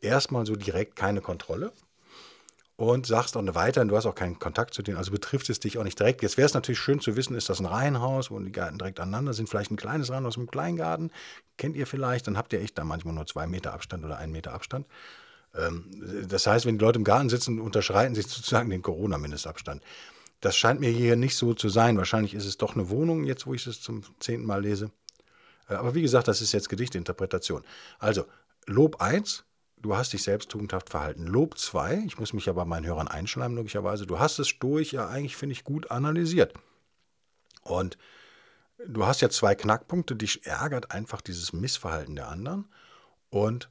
erstmal 0.00 0.46
so 0.46 0.54
direkt 0.54 0.94
keine 0.94 1.20
Kontrolle 1.20 1.72
und 2.76 3.04
sagst 3.04 3.36
auch 3.36 3.42
weiter, 3.56 3.84
du 3.84 3.96
hast 3.96 4.06
auch 4.06 4.14
keinen 4.14 4.38
Kontakt 4.38 4.74
zu 4.74 4.82
denen, 4.82 4.96
also 4.96 5.10
betrifft 5.10 5.50
es 5.50 5.58
dich 5.58 5.76
auch 5.76 5.82
nicht 5.82 5.98
direkt. 5.98 6.22
Jetzt 6.22 6.36
wäre 6.36 6.46
es 6.46 6.54
natürlich 6.54 6.78
schön 6.78 7.00
zu 7.00 7.16
wissen, 7.16 7.34
ist 7.34 7.48
das 7.48 7.58
ein 7.58 7.66
Reihenhaus, 7.66 8.30
wo 8.30 8.38
die 8.38 8.52
Gärten 8.52 8.78
direkt 8.78 9.00
aneinander 9.00 9.32
sind, 9.32 9.48
vielleicht 9.48 9.72
ein 9.72 9.76
kleines 9.76 10.08
Reihenhaus 10.08 10.36
mit 10.36 10.42
einem 10.42 10.52
Kleingarten, 10.52 11.10
kennt 11.56 11.74
ihr 11.74 11.88
vielleicht, 11.88 12.28
dann 12.28 12.38
habt 12.38 12.52
ihr 12.52 12.60
echt 12.60 12.78
da 12.78 12.84
manchmal 12.84 13.14
nur 13.14 13.26
zwei 13.26 13.48
Meter 13.48 13.72
Abstand 13.72 14.04
oder 14.04 14.18
einen 14.18 14.30
Meter 14.30 14.52
Abstand. 14.52 14.86
Ähm, 15.56 15.84
das 16.28 16.46
heißt, 16.46 16.64
wenn 16.64 16.78
die 16.78 16.84
Leute 16.84 17.00
im 17.00 17.04
Garten 17.04 17.28
sitzen, 17.28 17.60
unterschreiten 17.60 18.14
sie 18.14 18.22
sozusagen 18.22 18.70
den 18.70 18.82
Corona-Mindestabstand. 18.82 19.82
Das 20.44 20.58
scheint 20.58 20.78
mir 20.78 20.90
hier 20.90 21.16
nicht 21.16 21.38
so 21.38 21.54
zu 21.54 21.70
sein. 21.70 21.96
Wahrscheinlich 21.96 22.34
ist 22.34 22.44
es 22.44 22.58
doch 22.58 22.74
eine 22.74 22.90
Wohnung, 22.90 23.24
jetzt 23.24 23.46
wo 23.46 23.54
ich 23.54 23.66
es 23.66 23.80
zum 23.80 24.02
zehnten 24.20 24.46
Mal 24.46 24.60
lese. 24.60 24.90
Äh, 25.70 25.74
aber 25.76 25.94
wie 25.94 26.02
gesagt, 26.02 26.28
das 26.28 26.42
ist 26.42 26.52
jetzt 26.52 26.68
Gedichtinterpretation. 26.68 27.64
Also, 27.98 28.26
Lob 28.66 29.00
1, 29.00 29.46
du 29.78 29.96
hast 29.96 30.12
dich 30.12 30.22
selbst 30.22 30.50
tugendhaft 30.50 30.90
verhalten. 30.90 31.26
Lob 31.26 31.56
2, 31.56 32.02
ich 32.06 32.18
muss 32.18 32.34
mich 32.34 32.44
ja 32.44 32.52
bei 32.52 32.66
meinen 32.66 32.84
Hörern 32.84 33.08
einschleimen, 33.08 33.56
logischerweise, 33.56 34.04
du 34.04 34.18
hast 34.18 34.38
es 34.38 34.58
durch 34.58 34.92
ja 34.92 35.08
eigentlich, 35.08 35.34
finde 35.34 35.54
ich, 35.54 35.64
gut 35.64 35.90
analysiert. 35.90 36.52
Und 37.62 37.96
du 38.86 39.06
hast 39.06 39.22
ja 39.22 39.30
zwei 39.30 39.54
Knackpunkte, 39.54 40.14
dich 40.14 40.44
ärgert 40.44 40.90
einfach 40.90 41.22
dieses 41.22 41.54
Missverhalten 41.54 42.16
der 42.16 42.28
anderen 42.28 42.68
und 43.30 43.70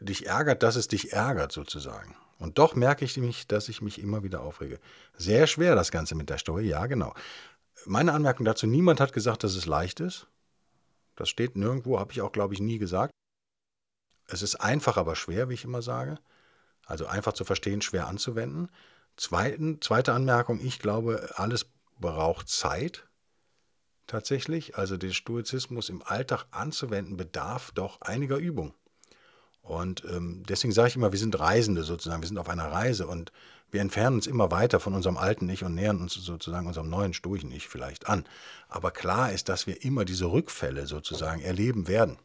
dich 0.00 0.26
ärgert, 0.26 0.64
dass 0.64 0.74
es 0.74 0.88
dich 0.88 1.12
ärgert 1.12 1.52
sozusagen. 1.52 2.16
Und 2.42 2.58
doch 2.58 2.74
merke 2.74 3.04
ich 3.04 3.16
mich, 3.18 3.46
dass 3.46 3.68
ich 3.68 3.82
mich 3.82 4.00
immer 4.00 4.24
wieder 4.24 4.42
aufrege. 4.42 4.80
Sehr 5.16 5.46
schwer 5.46 5.76
das 5.76 5.92
Ganze 5.92 6.16
mit 6.16 6.28
der 6.28 6.38
Steuer, 6.38 6.62
ja 6.62 6.86
genau. 6.86 7.14
Meine 7.86 8.12
Anmerkung 8.12 8.44
dazu, 8.44 8.66
niemand 8.66 8.98
hat 8.98 9.12
gesagt, 9.12 9.44
dass 9.44 9.54
es 9.54 9.66
leicht 9.66 10.00
ist. 10.00 10.26
Das 11.14 11.28
steht 11.28 11.54
nirgendwo, 11.54 12.00
habe 12.00 12.10
ich 12.10 12.20
auch, 12.20 12.32
glaube 12.32 12.54
ich, 12.54 12.60
nie 12.60 12.78
gesagt. 12.78 13.12
Es 14.26 14.42
ist 14.42 14.56
einfach, 14.56 14.96
aber 14.96 15.14
schwer, 15.14 15.48
wie 15.48 15.54
ich 15.54 15.62
immer 15.62 15.82
sage. 15.82 16.18
Also 16.84 17.06
einfach 17.06 17.32
zu 17.32 17.44
verstehen, 17.44 17.80
schwer 17.80 18.08
anzuwenden. 18.08 18.70
Zweiten, 19.16 19.80
zweite 19.80 20.12
Anmerkung, 20.12 20.58
ich 20.60 20.80
glaube, 20.80 21.30
alles 21.36 21.66
braucht 22.00 22.48
Zeit. 22.48 23.06
Tatsächlich, 24.08 24.76
also 24.76 24.96
den 24.96 25.14
Stoizismus 25.14 25.88
im 25.88 26.02
Alltag 26.02 26.46
anzuwenden, 26.50 27.16
bedarf 27.16 27.70
doch 27.70 28.00
einiger 28.00 28.38
Übung. 28.38 28.74
Und 29.62 30.04
ähm, 30.04 30.42
deswegen 30.48 30.72
sage 30.72 30.88
ich 30.88 30.96
immer, 30.96 31.12
wir 31.12 31.18
sind 31.18 31.38
Reisende 31.38 31.84
sozusagen, 31.84 32.20
wir 32.20 32.28
sind 32.28 32.38
auf 32.38 32.48
einer 32.48 32.70
Reise 32.70 33.06
und 33.06 33.32
wir 33.70 33.80
entfernen 33.80 34.16
uns 34.16 34.26
immer 34.26 34.50
weiter 34.50 34.80
von 34.80 34.92
unserem 34.94 35.16
alten 35.16 35.48
Ich 35.48 35.64
und 35.64 35.74
nähern 35.74 36.00
uns 36.00 36.14
sozusagen 36.14 36.66
unserem 36.66 36.90
neuen 36.90 37.14
sturchen 37.14 37.50
Ich 37.52 37.68
vielleicht 37.68 38.06
an. 38.08 38.26
Aber 38.68 38.90
klar 38.90 39.32
ist, 39.32 39.48
dass 39.48 39.66
wir 39.66 39.82
immer 39.84 40.04
diese 40.04 40.26
Rückfälle 40.26 40.86
sozusagen 40.86 41.40
erleben 41.40 41.88
werden. 41.88 42.18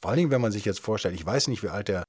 Vor 0.00 0.10
allen 0.10 0.18
Dingen, 0.18 0.30
wenn 0.30 0.40
man 0.40 0.52
sich 0.52 0.64
jetzt 0.64 0.80
vorstellt, 0.80 1.14
ich 1.14 1.26
weiß 1.26 1.48
nicht, 1.48 1.62
wie 1.62 1.68
alt 1.68 1.88
der 1.88 2.04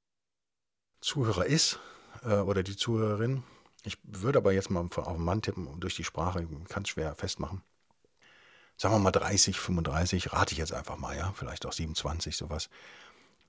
Zuhörer 1.02 1.46
ist 1.46 1.80
äh, 2.24 2.36
oder 2.36 2.64
die 2.64 2.78
Zuhörerin. 2.78 3.44
Ich 3.84 3.98
würde 4.04 4.40
aber 4.40 4.54
jetzt 4.54 4.70
mal 4.70 4.82
auf 4.82 5.16
den 5.16 5.24
Mann 5.24 5.42
tippen, 5.42 5.80
durch 5.80 5.96
die 5.96 6.04
Sprache, 6.04 6.48
kann 6.70 6.84
es 6.84 6.90
schwer 6.90 7.16
festmachen. 7.16 7.62
Sagen 8.78 8.94
wir 8.94 9.00
mal 9.00 9.12
30, 9.12 9.60
35, 9.60 10.34
rate 10.34 10.54
ich 10.54 10.60
jetzt 10.60 10.74
einfach 10.74 10.98
mal, 10.98 11.18
ja, 11.18 11.34
vielleicht 11.36 11.66
auch 11.66 11.74
27, 11.74 12.38
sowas 12.38 12.70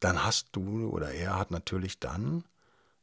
dann 0.00 0.24
hast 0.24 0.48
du 0.52 0.88
oder 0.88 1.12
er 1.12 1.38
hat 1.38 1.50
natürlich 1.50 1.98
dann 1.98 2.44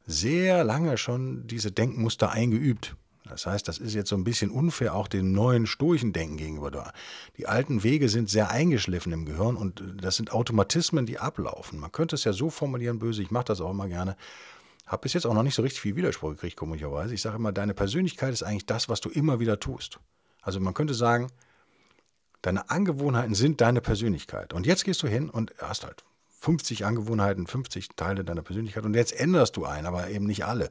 sehr 0.06 0.64
lange 0.64 0.98
schon 0.98 1.46
diese 1.46 1.72
Denkmuster 1.72 2.30
eingeübt. 2.30 2.96
Das 3.28 3.44
heißt, 3.46 3.66
das 3.66 3.78
ist 3.78 3.94
jetzt 3.94 4.08
so 4.08 4.16
ein 4.16 4.24
bisschen 4.24 4.50
unfair 4.50 4.94
auch 4.94 5.08
dem 5.08 5.32
neuen 5.32 5.66
stoischen 5.66 6.12
Denken 6.12 6.36
gegenüber. 6.36 6.92
Die 7.36 7.48
alten 7.48 7.82
Wege 7.82 8.08
sind 8.08 8.30
sehr 8.30 8.50
eingeschliffen 8.50 9.12
im 9.12 9.24
Gehirn 9.24 9.56
und 9.56 9.82
das 10.00 10.16
sind 10.16 10.32
Automatismen, 10.32 11.06
die 11.06 11.18
ablaufen. 11.18 11.80
Man 11.80 11.90
könnte 11.90 12.14
es 12.14 12.24
ja 12.24 12.32
so 12.32 12.50
formulieren, 12.50 13.00
böse, 13.00 13.22
ich 13.22 13.32
mache 13.32 13.46
das 13.46 13.60
auch 13.60 13.70
immer 13.70 13.88
gerne. 13.88 14.16
Habe 14.86 15.02
bis 15.02 15.14
jetzt 15.14 15.26
auch 15.26 15.34
noch 15.34 15.42
nicht 15.42 15.56
so 15.56 15.62
richtig 15.62 15.80
viel 15.80 15.96
Widerspruch 15.96 16.30
gekriegt, 16.30 16.56
komischerweise. 16.56 17.14
Ich 17.14 17.22
sage 17.22 17.36
immer, 17.36 17.50
deine 17.50 17.74
Persönlichkeit 17.74 18.32
ist 18.32 18.44
eigentlich 18.44 18.66
das, 18.66 18.88
was 18.88 19.00
du 19.00 19.08
immer 19.08 19.40
wieder 19.40 19.58
tust. 19.58 19.98
Also 20.40 20.60
man 20.60 20.74
könnte 20.74 20.94
sagen, 20.94 21.32
deine 22.42 22.70
Angewohnheiten 22.70 23.34
sind 23.34 23.60
deine 23.60 23.80
Persönlichkeit. 23.80 24.52
Und 24.52 24.64
jetzt 24.66 24.84
gehst 24.84 25.02
du 25.02 25.08
hin 25.08 25.28
und 25.28 25.52
hast 25.58 25.84
halt 25.84 26.04
50 26.38 26.84
Angewohnheiten, 26.84 27.46
50 27.46 27.90
Teile 27.96 28.24
deiner 28.24 28.42
Persönlichkeit 28.42 28.84
und 28.84 28.94
jetzt 28.94 29.18
änderst 29.18 29.56
du 29.56 29.64
einen, 29.64 29.86
aber 29.86 30.08
eben 30.10 30.26
nicht 30.26 30.44
alle. 30.44 30.70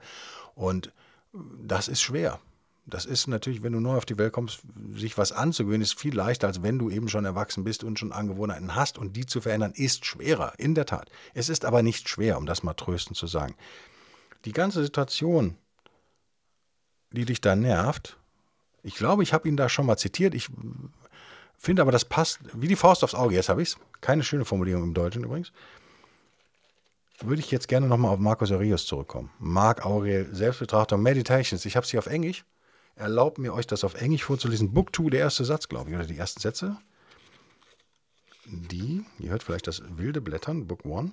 Und 0.54 0.94
das 1.34 1.88
ist 1.88 2.02
schwer. 2.02 2.40
Das 2.88 3.06
ist 3.06 3.28
natürlich, 3.28 3.64
wenn 3.64 3.74
du 3.74 3.80
neu 3.80 3.98
auf 3.98 4.06
die 4.06 4.20
Welt 4.20 4.32
kommst, 4.32 4.62
sich 4.94 5.18
was 5.18 5.32
anzugewöhnen, 5.32 5.82
ist 5.82 6.00
viel 6.00 6.16
leichter, 6.16 6.48
als 6.48 6.62
wenn 6.62 6.78
du 6.78 6.92
eben 6.92 7.10
schon 7.10 7.26
erwachsen 7.26 7.64
bist 7.64 7.84
und 7.84 7.98
schon 7.98 8.12
Angewohnheiten 8.12 8.76
hast. 8.76 9.00
Und 9.00 9.16
die 9.16 9.26
zu 9.26 9.42
verändern, 9.42 9.74
ist 9.76 10.06
schwerer, 10.06 10.54
in 10.60 10.76
der 10.76 10.86
Tat. 10.86 11.10
Es 11.34 11.50
ist 11.50 11.66
aber 11.66 11.82
nicht 11.82 12.08
schwer, 12.08 12.38
um 12.38 12.46
das 12.46 12.62
mal 12.62 12.76
tröstend 12.76 13.18
zu 13.18 13.26
sagen. 13.26 13.56
Die 14.46 14.52
ganze 14.52 14.84
Situation, 14.84 15.58
die 17.12 17.26
dich 17.26 17.42
da 17.42 17.56
nervt, 17.56 18.18
ich 18.84 18.94
glaube, 18.94 19.24
ich 19.24 19.34
habe 19.34 19.48
ihn 19.50 19.58
da 19.58 19.68
schon 19.68 19.88
mal 19.88 19.98
zitiert. 19.98 20.36
Ich 20.36 20.50
finde 21.58 21.82
aber, 21.82 21.92
das 21.92 22.06
passt 22.06 22.40
wie 22.54 22.68
die 22.68 22.76
Faust 22.76 23.04
aufs 23.04 23.16
Auge. 23.16 23.36
Jetzt 23.36 23.50
habe 23.50 23.62
ich 23.62 23.70
es. 23.70 23.78
Keine 24.02 24.24
schöne 24.24 24.46
Formulierung 24.46 24.84
im 24.84 24.94
Deutschen 24.94 25.24
übrigens. 25.24 25.52
Würde 27.22 27.42
ich 27.42 27.50
jetzt 27.52 27.68
gerne 27.68 27.88
nochmal 27.88 28.12
auf 28.12 28.20
Marcus 28.20 28.52
Aurelius 28.52 28.86
zurückkommen. 28.86 29.32
Marc 29.40 29.86
Aurel, 29.86 30.28
Selbstbetrachtung, 30.34 31.02
Meditations. 31.02 31.66
Ich 31.66 31.76
habe 31.76 31.86
es 31.86 31.92
hier 31.92 32.00
auf 32.00 32.08
Englisch. 32.08 32.44
Erlaubt 32.96 33.38
mir, 33.38 33.54
euch 33.54 33.68
das 33.68 33.84
auf 33.84 33.96
Englisch 33.96 34.24
vorzulesen. 34.24 34.74
Book 34.74 34.96
2, 34.96 35.10
der 35.10 35.20
erste 35.22 35.46
Satz, 35.46 35.68
glaube 35.68 35.90
ich, 35.90 35.96
oder 35.96 36.06
die 36.06 36.18
ersten 36.18 36.42
Sätze. 36.42 36.78
Die, 38.46 39.06
ihr 39.20 39.32
hört 39.32 39.44
vielleicht 39.44 39.68
das 39.68 39.82
wilde 39.98 40.22
Blättern, 40.22 40.68
Book 40.68 40.86
1. 40.86 41.12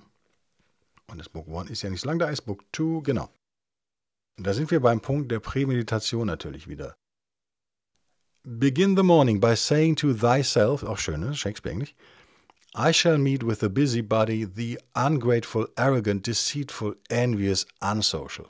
Und 1.07 1.17
das 1.17 1.29
Book 1.29 1.47
1 1.47 1.69
ist 1.69 1.81
ja 1.81 1.89
nicht 1.89 2.01
so 2.01 2.07
lang, 2.07 2.19
da 2.19 2.29
ist 2.29 2.41
Book 2.41 2.63
2, 2.73 3.01
genau. 3.01 3.29
Da 4.37 4.53
sind 4.53 4.71
wir 4.71 4.79
beim 4.79 5.01
Punkt 5.01 5.31
der 5.31 5.39
Prämeditation 5.39 6.27
natürlich 6.27 6.67
wieder. 6.67 6.95
Begin 8.43 8.95
the 8.95 9.05
morning 9.05 9.39
by 9.39 9.53
saying 9.53 9.95
to 9.95 10.13
thyself, 10.13 10.83
oh, 10.83 10.87
auch 10.87 10.97
schön? 10.97 11.33
Shakespeare 11.33 11.87
I 12.75 12.91
shall 12.91 13.17
meet 13.17 13.41
with 13.41 13.61
the 13.61 13.69
busybody, 13.69 14.43
the 14.43 14.79
ungrateful, 14.97 15.67
arrogant, 15.77 16.23
deceitful, 16.23 16.95
envious, 17.09 17.65
unsocial. 17.81 18.49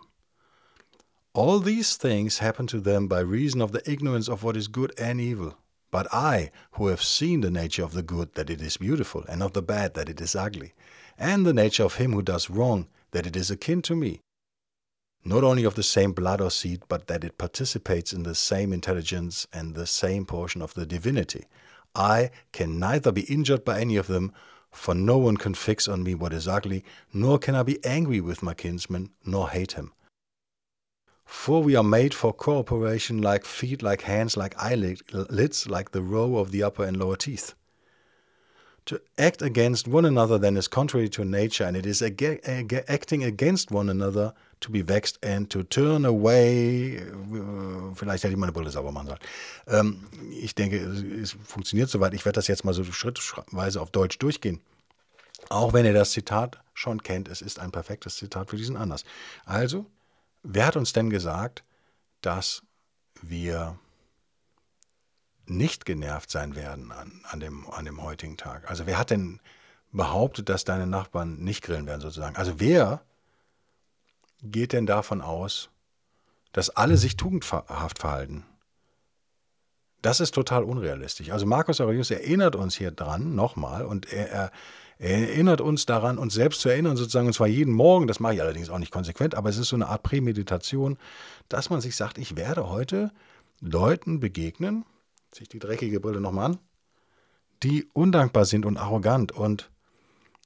All 1.36 1.60
these 1.60 1.96
things 1.96 2.40
happen 2.40 2.66
to 2.68 2.80
them 2.80 3.08
by 3.08 3.20
reason 3.20 3.62
of 3.62 3.72
the 3.72 3.88
ignorance 3.88 4.28
of 4.28 4.42
what 4.42 4.58
is 4.58 4.68
good 4.68 4.94
and 4.98 5.22
evil. 5.22 5.60
But 5.92 6.12
I, 6.12 6.50
who 6.72 6.88
have 6.88 7.04
seen 7.04 7.42
the 7.42 7.52
nature 7.52 7.84
of 7.84 7.94
the 7.94 8.02
good, 8.02 8.34
that 8.34 8.50
it 8.50 8.64
is 8.64 8.78
beautiful, 8.78 9.24
and 9.30 9.44
of 9.44 9.54
the 9.54 9.62
bad, 9.62 9.94
that 9.94 10.10
it 10.10 10.20
is 10.20 10.36
ugly, 10.36 10.74
and 11.20 11.46
the 11.46 11.54
nature 11.54 11.84
of 11.84 11.98
him 11.98 12.14
who 12.14 12.24
does 12.24 12.50
wrong, 12.50 12.88
that 13.12 13.28
it 13.28 13.36
is 13.36 13.52
akin 13.52 13.84
to 13.84 13.96
me, 13.96 14.22
not 15.26 15.44
only 15.44 15.64
of 15.64 15.76
the 15.76 15.84
same 15.84 16.12
blood 16.12 16.42
or 16.42 16.52
seed, 16.52 16.84
but 16.88 17.08
that 17.08 17.24
it 17.24 17.38
participates 17.38 18.12
in 18.14 18.24
the 18.24 18.36
same 18.36 18.74
intelligence 18.74 19.48
and 19.54 19.74
the 19.74 19.88
same 19.88 20.26
portion 20.26 20.62
of 20.62 20.74
the 20.74 20.86
divinity, 20.86 21.46
I 21.96 22.32
can 22.52 22.80
neither 22.80 23.12
be 23.12 23.22
injured 23.22 23.64
by 23.64 23.80
any 23.80 23.96
of 23.96 24.08
them, 24.08 24.34
for 24.72 24.96
no 24.96 25.18
one 25.18 25.38
can 25.38 25.54
fix 25.54 25.88
on 25.88 26.04
me 26.04 26.16
what 26.16 26.34
is 26.34 26.48
ugly, 26.48 26.84
nor 27.14 27.38
can 27.38 27.56
I 27.56 27.64
be 27.64 27.84
angry 27.86 28.20
with 28.20 28.42
my 28.42 28.54
kinsman, 28.54 29.12
nor 29.24 29.50
hate 29.50 29.74
him. 29.74 29.94
For 31.26 31.64
we 31.64 31.76
are 31.76 31.84
made 31.84 32.14
for 32.14 32.34
cooperation 32.34 33.22
like 33.22 33.46
feet, 33.46 33.82
like 33.82 34.02
hands, 34.02 34.36
like 34.36 34.56
eyelids, 34.58 35.68
like 35.68 35.92
the 35.92 36.02
row 36.02 36.38
of 36.38 36.52
the 36.52 36.64
upper 36.64 36.84
and 36.84 36.98
lower 36.98 37.16
teeth. 37.16 37.54
To 38.88 39.00
act 39.18 39.42
against 39.42 39.88
one 39.88 40.04
another 40.04 40.38
then 40.38 40.58
is 40.58 40.68
contrary 40.68 41.08
to 41.10 41.24
nature, 41.24 41.64
and 41.64 41.78
it 41.78 41.86
is 41.86 42.02
ag 42.02 42.22
ag 42.22 42.84
acting 42.90 43.24
against 43.24 43.72
one 43.72 43.90
another 43.90 44.34
to 44.64 44.72
be 44.72 44.88
vexed 44.88 45.24
and 45.26 45.50
to 45.50 45.64
turn 45.64 46.06
away. 46.06 46.98
Äh, 46.98 47.96
vielleicht 47.96 48.24
hätte 48.24 48.34
ich 48.34 48.40
meine 48.40 48.52
Brille 48.52 48.70
sauber 48.70 48.92
machen 48.92 49.08
sollen. 49.08 49.20
Ähm, 49.68 50.08
ich 50.32 50.56
denke, 50.56 50.78
es 50.78 51.36
funktioniert 51.46 51.90
soweit. 51.90 52.14
Ich 52.14 52.26
werde 52.26 52.36
das 52.36 52.48
jetzt 52.48 52.66
mal 52.66 52.74
so 52.74 52.84
schrittweise 52.84 53.82
auf 53.82 53.92
Deutsch 53.92 54.18
durchgehen. 54.20 54.60
Auch 55.50 55.74
wenn 55.74 55.86
ihr 55.86 55.94
das 55.94 56.12
Zitat 56.12 56.62
schon 56.74 57.04
kennt, 57.04 57.28
es 57.28 57.42
ist 57.42 57.60
ein 57.60 57.72
perfektes 57.72 58.16
Zitat 58.16 58.50
für 58.50 58.58
diesen 58.58 58.78
Anlass. 58.78 59.04
Also, 59.46 59.86
Wer 60.44 60.68
hat 60.68 60.76
uns 60.76 60.92
denn 60.92 61.10
gesagt, 61.10 61.64
dass 62.20 62.64
wir 63.22 63.80
nicht 65.46 65.86
genervt 65.86 66.30
sein 66.30 66.56
werden 66.56 66.92
an, 66.92 67.22
an, 67.24 67.40
dem, 67.40 67.70
an 67.70 67.86
dem 67.86 68.04
heutigen 68.04 68.36
Tag? 68.36 68.70
Also 68.70 68.86
wer 68.86 68.98
hat 68.98 69.10
denn 69.10 69.40
behauptet, 69.94 70.50
dass 70.50 70.66
deine 70.66 70.86
Nachbarn 70.86 71.38
nicht 71.38 71.64
grillen 71.64 71.88
werden 71.88 72.02
sozusagen? 72.02 72.36
Also 72.36 72.60
wer 72.60 73.02
geht 74.44 74.74
denn 74.74 74.86
davon 74.86 75.22
aus, 75.22 75.70
dass 76.52 76.70
alle 76.70 76.98
sich 76.98 77.18
tugendhaft 77.18 78.00
verhalten? 78.00 78.46
Das 80.02 80.20
ist 80.20 80.36
total 80.36 80.64
unrealistisch. 80.64 81.32
Also 81.32 81.46
Markus 81.46 81.80
Aurelius 81.80 82.12
erinnert 82.12 82.56
uns 82.56 82.76
hier 82.76 82.92
dran 82.92 83.36
nochmal 83.36 83.86
und 83.86 84.12
er, 84.12 84.30
er 84.30 84.52
er 85.04 85.30
erinnert 85.30 85.60
uns 85.60 85.86
daran, 85.86 86.18
uns 86.18 86.34
selbst 86.34 86.62
zu 86.62 86.70
erinnern, 86.70 86.96
sozusagen, 86.96 87.28
und 87.28 87.34
zwar 87.34 87.48
jeden 87.48 87.74
Morgen, 87.74 88.08
das 88.08 88.20
mache 88.20 88.36
ich 88.36 88.42
allerdings 88.42 88.70
auch 88.70 88.80
nicht 88.80 88.92
konsequent, 88.92 89.36
aber 89.36 89.50
es 89.50 89.58
ist 89.58 89.70
so 89.70 89.76
eine 89.76 89.88
Art 89.88 90.04
Prämeditation, 90.04 90.98
dass 91.50 91.70
man 91.70 91.82
sich 91.82 91.96
sagt, 91.96 92.18
ich 92.18 92.38
werde 92.38 92.70
heute 92.70 93.12
Leuten 93.60 94.20
begegnen, 94.20 94.86
sich 95.34 95.50
die 95.50 95.60
dreckige 95.60 96.00
Brille 96.00 96.22
nochmal 96.22 96.52
an, 96.52 96.58
die 97.64 97.86
undankbar 97.94 98.46
sind 98.46 98.66
und 98.66 98.78
arrogant 98.78 99.32
und 99.32 99.72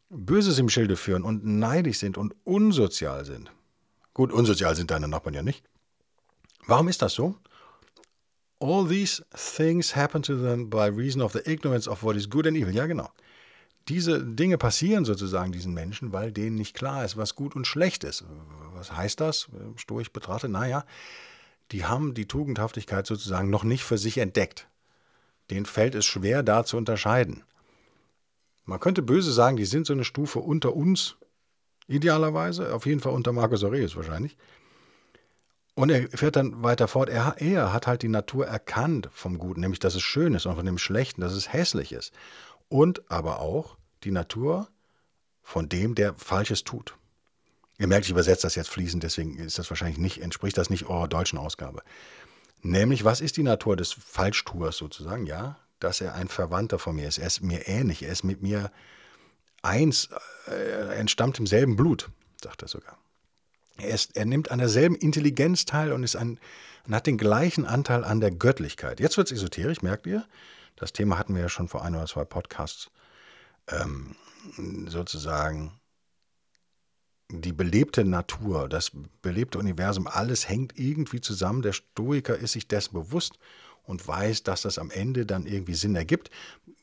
Böses 0.10 0.58
im 0.58 0.70
Schilde 0.70 0.96
führen 0.96 1.24
und 1.24 1.46
neidisch 1.46 2.00
sind 2.00 2.18
und 2.18 2.34
unsozial 2.44 3.26
sind. 3.26 3.52
Gut, 4.18 4.34
unsozial 4.34 4.76
sind 4.76 4.92
deine 4.92 5.08
Nachbarn 5.08 5.36
ja 5.36 5.44
nicht. 5.44 5.64
Warum 6.66 6.90
ist 6.90 7.02
das 7.02 7.14
so? 7.14 7.36
All 8.60 8.88
these 8.88 9.24
things 9.34 9.96
happen 9.96 10.22
to 10.24 10.36
them 10.36 10.70
by 10.70 10.88
reason 10.90 11.22
of 11.22 11.32
the 11.32 11.42
ignorance 11.46 11.90
of 11.90 12.04
what 12.04 12.18
is 12.18 12.30
good 12.30 12.48
and 12.48 12.58
evil. 12.58 12.74
Ja, 12.74 12.88
genau 12.88 13.10
diese 13.88 14.24
Dinge 14.24 14.58
passieren 14.58 15.06
sozusagen 15.06 15.52
diesen 15.52 15.74
Menschen, 15.74 16.12
weil 16.12 16.32
denen 16.32 16.56
nicht 16.56 16.76
klar 16.76 17.06
ist, 17.06 17.18
was 17.18 17.36
gut 17.36 17.56
und 17.56 17.66
schlecht 17.66 18.04
ist. 18.04 18.26
Was 18.74 18.92
heißt 18.92 19.20
das, 19.20 19.48
stoisch 19.78 20.12
betrachtet? 20.12 20.52
Naja, 20.52 20.86
die 21.72 21.86
haben 21.86 22.14
die 22.14 22.28
Tugendhaftigkeit 22.28 23.08
sozusagen 23.08 23.50
noch 23.50 23.64
nicht 23.64 23.84
für 23.84 23.98
sich 23.98 24.18
entdeckt. 24.18 24.68
Denen 25.50 25.66
fällt 25.66 25.96
es 25.96 26.06
schwer, 26.06 26.44
da 26.44 26.66
zu 26.66 26.76
unterscheiden. 26.78 27.44
Man 28.66 28.82
könnte 28.82 29.02
böse 29.02 29.32
sagen, 29.32 29.56
die 29.56 29.66
sind 29.66 29.88
so 29.88 29.94
eine 29.94 30.04
Stufe 30.04 30.40
unter 30.40 30.76
uns, 30.76 31.16
idealerweise, 31.88 32.74
auf 32.74 32.86
jeden 32.86 33.00
Fall 33.00 33.14
unter 33.14 33.32
Marcus 33.32 33.64
Aurelius 33.64 33.96
wahrscheinlich. 33.96 34.38
Und 35.76 35.92
er 35.92 36.10
fährt 36.10 36.36
dann 36.36 36.64
weiter 36.64 36.88
fort, 36.88 37.08
er, 37.10 37.36
er 37.38 37.72
hat 37.72 37.86
halt 37.86 38.02
die 38.02 38.08
Natur 38.08 38.48
erkannt 38.48 39.10
vom 39.14 39.38
Guten, 39.38 39.62
nämlich 39.62 39.80
dass 39.80 39.96
es 39.96 40.02
schön 40.02 40.34
ist 40.34 40.46
und 40.46 40.56
von 40.56 40.66
dem 40.66 40.80
Schlechten, 40.80 41.22
dass 41.22 41.34
es 41.34 41.54
hässlich 41.54 41.92
ist 41.92 42.14
und 42.68 43.12
aber 43.12 43.40
auch 43.40 43.78
die 44.04 44.12
Natur 44.12 44.68
von 45.44 45.70
dem, 45.70 45.96
der 45.96 46.14
Falsches 46.16 46.64
tut. 46.64 46.96
Ihr 47.78 47.88
merkt, 47.88 48.06
ich 48.06 48.12
übersetze 48.12 48.42
das 48.42 48.56
jetzt 48.56 48.70
fließend, 48.70 49.04
deswegen 49.04 49.38
ist 49.38 49.60
das 49.60 49.70
wahrscheinlich 49.70 50.00
nicht, 50.00 50.22
entspricht 50.22 50.58
das 50.58 50.72
nicht 50.72 50.88
eurer 50.88 51.08
deutschen 51.08 51.38
Ausgabe. 51.38 51.84
Nämlich, 52.64 53.04
was 53.04 53.22
ist 53.22 53.38
die 53.38 53.44
Natur 53.44 53.76
des 53.76 53.94
Falschtuers 53.94 54.78
sozusagen? 54.78 55.28
Ja, 55.28 55.58
dass 55.80 56.02
er 56.02 56.16
ein 56.16 56.28
Verwandter 56.28 56.80
von 56.80 56.96
mir 56.96 57.08
ist. 57.08 57.20
Er 57.20 57.28
ist 57.28 57.42
mir 57.42 57.68
ähnlich, 57.68 58.04
er 58.04 58.12
ist 58.12 58.24
mit 58.24 58.42
mir 58.42 58.72
eins, 59.62 60.10
äh, 60.48 60.96
entstammt 60.98 61.40
im 61.40 61.48
selben 61.48 61.76
Blut, 61.76 62.10
sagt 62.42 62.62
er 62.62 62.68
sogar. 62.68 62.98
Er, 63.78 63.94
ist, 63.94 64.16
er 64.16 64.26
nimmt 64.26 64.52
an 64.52 64.60
derselben 64.60 64.96
Intelligenz 64.96 65.66
teil 65.66 65.92
und, 65.92 66.04
ist 66.04 66.16
ein, 66.16 66.40
und 66.86 66.96
hat 66.96 67.08
den 67.08 67.18
gleichen 67.18 67.66
Anteil 67.66 68.04
an 68.04 68.20
der 68.20 68.32
Göttlichkeit. 68.32 69.00
Jetzt 69.00 69.18
wird 69.18 69.32
es 69.32 69.38
esoterisch, 69.38 69.82
merkt 69.82 70.08
ihr? 70.08 70.26
Das 70.76 70.94
Thema 70.94 71.18
hatten 71.18 71.36
wir 71.36 71.42
ja 71.42 71.50
schon 71.50 71.68
vor 71.68 71.84
ein 71.84 71.96
oder 71.96 72.06
zwei 72.06 72.24
Podcasts. 72.24 72.92
Ähm, 73.68 74.16
sozusagen 74.88 75.80
die 77.30 77.52
belebte 77.52 78.06
Natur, 78.06 78.70
das 78.70 78.92
belebte 79.22 79.60
Universum, 79.60 80.08
alles 80.08 80.48
hängt 80.48 80.80
irgendwie 80.80 81.20
zusammen. 81.20 81.62
Der 81.62 81.74
Stoiker 81.74 82.38
ist 82.38 82.54
sich 82.54 82.68
dessen 82.68 82.94
bewusst 82.94 83.38
und 83.88 84.08
weiß, 84.08 84.44
dass 84.44 84.62
das 84.62 84.78
am 84.78 84.92
Ende 84.92 85.26
dann 85.26 85.46
irgendwie 85.46 85.74
Sinn 85.74 85.96
ergibt. 85.96 86.30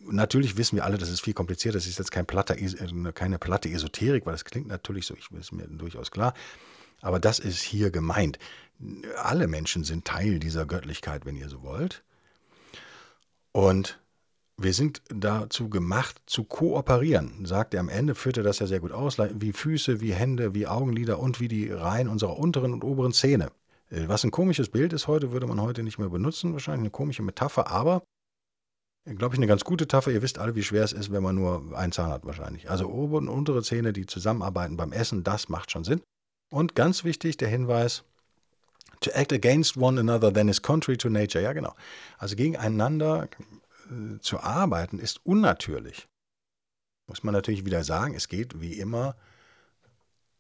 Natürlich 0.00 0.56
wissen 0.56 0.76
wir 0.76 0.84
alle, 0.84 0.99
das 0.99 1.11
ist 1.11 1.20
viel 1.20 1.34
komplizierter. 1.34 1.78
Das 1.78 1.87
ist 1.87 1.99
jetzt 1.99 2.11
kein 2.11 2.26
platter, 2.26 2.58
äh, 2.58 3.12
keine 3.12 3.38
platte 3.38 3.68
Esoterik, 3.68 4.26
weil 4.26 4.32
das 4.32 4.44
klingt 4.44 4.66
natürlich 4.66 5.06
so, 5.06 5.14
ich 5.14 5.30
ist 5.30 5.52
mir 5.52 5.68
durchaus 5.68 6.11
klar. 6.11 6.34
Aber 7.02 7.20
das 7.20 7.38
ist 7.38 7.62
hier 7.62 7.90
gemeint. 7.90 8.38
Alle 9.23 9.46
Menschen 9.46 9.84
sind 9.84 10.04
Teil 10.04 10.38
dieser 10.38 10.66
Göttlichkeit, 10.66 11.26
wenn 11.26 11.37
ihr 11.37 11.49
so 11.49 11.62
wollt. 11.62 12.02
Und 13.52 14.00
wir 14.56 14.73
sind 14.73 15.02
dazu 15.08 15.68
gemacht, 15.68 16.23
zu 16.26 16.44
kooperieren, 16.44 17.44
sagt 17.44 17.75
er 17.75 17.80
am 17.80 17.88
Ende, 17.88 18.14
führt 18.14 18.37
er 18.37 18.42
das 18.42 18.61
ja 18.61 18.66
sehr 18.66 18.80
gut 18.80 18.92
aus, 18.92 19.18
wie 19.18 19.52
Füße, 19.52 20.00
wie 20.00 20.14
Hände, 20.14 20.54
wie 20.54 20.66
Augenlider 20.66 21.18
und 21.18 21.40
wie 21.40 21.49
die 21.49 21.70
Reihen 21.70 22.08
unserer 22.08 22.38
unteren 22.38 22.73
und 22.73 22.84
oberen 22.84 23.12
Zähne. 23.12 23.50
Äh, 23.94 24.08
was 24.08 24.24
ein 24.24 24.30
komisches 24.30 24.68
Bild 24.68 24.92
ist 24.92 25.06
heute, 25.06 25.32
würde 25.32 25.46
man 25.46 25.60
heute 25.60 25.82
nicht 25.82 25.98
mehr 25.98 26.08
benutzen, 26.08 26.52
wahrscheinlich 26.52 26.82
eine 26.82 26.90
komische 26.90 27.22
Metapher, 27.22 27.68
aber 27.68 28.02
glaube 29.04 29.34
ich, 29.34 29.38
eine 29.38 29.46
ganz 29.46 29.64
gute 29.64 29.84
Metapher. 29.84 30.10
Ihr 30.10 30.22
wisst 30.22 30.38
alle, 30.38 30.54
wie 30.54 30.62
schwer 30.62 30.82
es 30.82 30.92
ist, 30.92 31.12
wenn 31.12 31.22
man 31.22 31.34
nur 31.34 31.76
einen 31.76 31.92
Zahn 31.92 32.10
hat, 32.10 32.24
wahrscheinlich. 32.24 32.70
Also 32.70 32.88
obere 32.88 33.18
und 33.18 33.28
untere 33.28 33.62
Zähne, 33.62 33.92
die 33.92 34.06
zusammenarbeiten 34.06 34.76
beim 34.76 34.92
Essen, 34.92 35.24
das 35.24 35.48
macht 35.48 35.70
schon 35.70 35.84
Sinn. 35.84 36.00
Und 36.50 36.74
ganz 36.74 37.04
wichtig 37.04 37.36
der 37.36 37.48
Hinweis, 37.48 38.04
to 39.00 39.10
act 39.10 39.32
against 39.32 39.76
one 39.76 40.00
another 40.00 40.32
then 40.32 40.48
is 40.48 40.62
contrary 40.62 40.96
to 40.96 41.10
nature. 41.10 41.42
Ja, 41.42 41.52
genau. 41.52 41.74
Also 42.16 42.34
gegeneinander 42.36 43.28
äh, 43.90 44.18
zu 44.20 44.40
arbeiten 44.40 44.98
ist 44.98 45.20
unnatürlich. 45.26 46.06
Muss 47.06 47.22
man 47.22 47.34
natürlich 47.34 47.66
wieder 47.66 47.84
sagen, 47.84 48.14
es 48.14 48.28
geht 48.28 48.58
wie 48.62 48.78
immer 48.78 49.16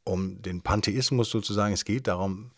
um 0.04 0.40
den 0.40 0.62
Pantheismus 0.62 1.28
sozusagen. 1.28 1.74
Es 1.74 1.84
geht 1.84 2.06
darum, 2.06 2.52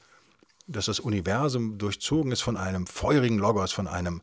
dass 0.67 0.87
das 0.87 1.01
Universum 1.01 1.79
durchzogen 1.79 2.33
ist 2.33 2.43
von 2.43 2.57
einem 2.57 2.87
feurigen 2.87 3.39
Logos, 3.39 3.73
von 3.73 3.87
einem, 3.87 4.23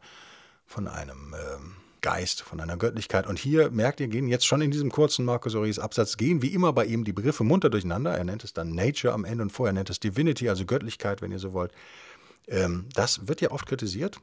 von 0.65 0.87
einem 0.87 1.33
ähm, 1.33 1.75
Geist, 2.01 2.41
von 2.41 2.59
einer 2.59 2.77
Göttlichkeit. 2.77 3.27
Und 3.27 3.39
hier 3.39 3.71
merkt 3.71 3.99
ihr, 3.99 4.07
gehen 4.07 4.27
jetzt 4.27 4.45
schon 4.45 4.61
in 4.61 4.71
diesem 4.71 4.91
kurzen 4.91 5.25
Marcus 5.25 5.55
Aurelius 5.55 5.79
Absatz, 5.79 6.17
gehen 6.17 6.41
wie 6.41 6.53
immer 6.53 6.73
bei 6.73 6.85
ihm 6.85 7.03
die 7.03 7.13
Begriffe 7.13 7.43
munter 7.43 7.69
durcheinander. 7.69 8.15
Er 8.15 8.25
nennt 8.25 8.43
es 8.43 8.53
dann 8.53 8.75
Nature 8.75 9.13
am 9.13 9.25
Ende 9.25 9.43
und 9.43 9.51
vorher 9.51 9.73
nennt 9.73 9.89
es 9.89 9.99
Divinity, 9.99 10.49
also 10.49 10.65
Göttlichkeit, 10.65 11.21
wenn 11.21 11.31
ihr 11.31 11.39
so 11.39 11.53
wollt. 11.53 11.71
Ähm, 12.47 12.87
das 12.93 13.27
wird 13.27 13.41
ja 13.41 13.51
oft 13.51 13.65
kritisiert. 13.65 14.19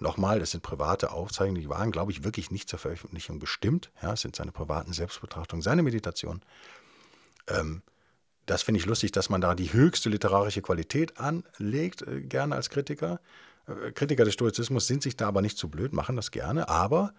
Nochmal, 0.00 0.40
es 0.40 0.52
sind 0.52 0.62
private 0.62 1.10
Aufzeichnungen, 1.10 1.60
die 1.60 1.68
waren, 1.68 1.90
glaube 1.90 2.12
ich, 2.12 2.24
wirklich 2.24 2.50
nicht 2.50 2.68
zur 2.68 2.78
Veröffentlichung 2.78 3.40
bestimmt. 3.40 3.90
Ja, 4.00 4.12
es 4.12 4.22
sind 4.22 4.36
seine 4.36 4.52
privaten 4.52 4.92
Selbstbetrachtungen, 4.92 5.60
seine 5.60 5.82
Meditation. 5.82 6.40
Ähm, 7.48 7.82
das 8.50 8.62
finde 8.62 8.80
ich 8.80 8.86
lustig, 8.86 9.12
dass 9.12 9.28
man 9.28 9.40
da 9.40 9.54
die 9.54 9.72
höchste 9.72 10.08
literarische 10.08 10.62
Qualität 10.62 11.18
anlegt, 11.18 12.02
äh, 12.02 12.22
gerne 12.22 12.54
als 12.56 12.70
Kritiker. 12.70 13.20
Äh, 13.66 13.92
Kritiker 13.92 14.24
des 14.24 14.34
Stoizismus 14.34 14.86
sind 14.86 15.02
sich 15.02 15.16
da 15.16 15.28
aber 15.28 15.42
nicht 15.42 15.58
zu 15.58 15.68
blöd, 15.68 15.92
machen 15.92 16.16
das 16.16 16.30
gerne. 16.30 16.68
Aber 16.68 17.12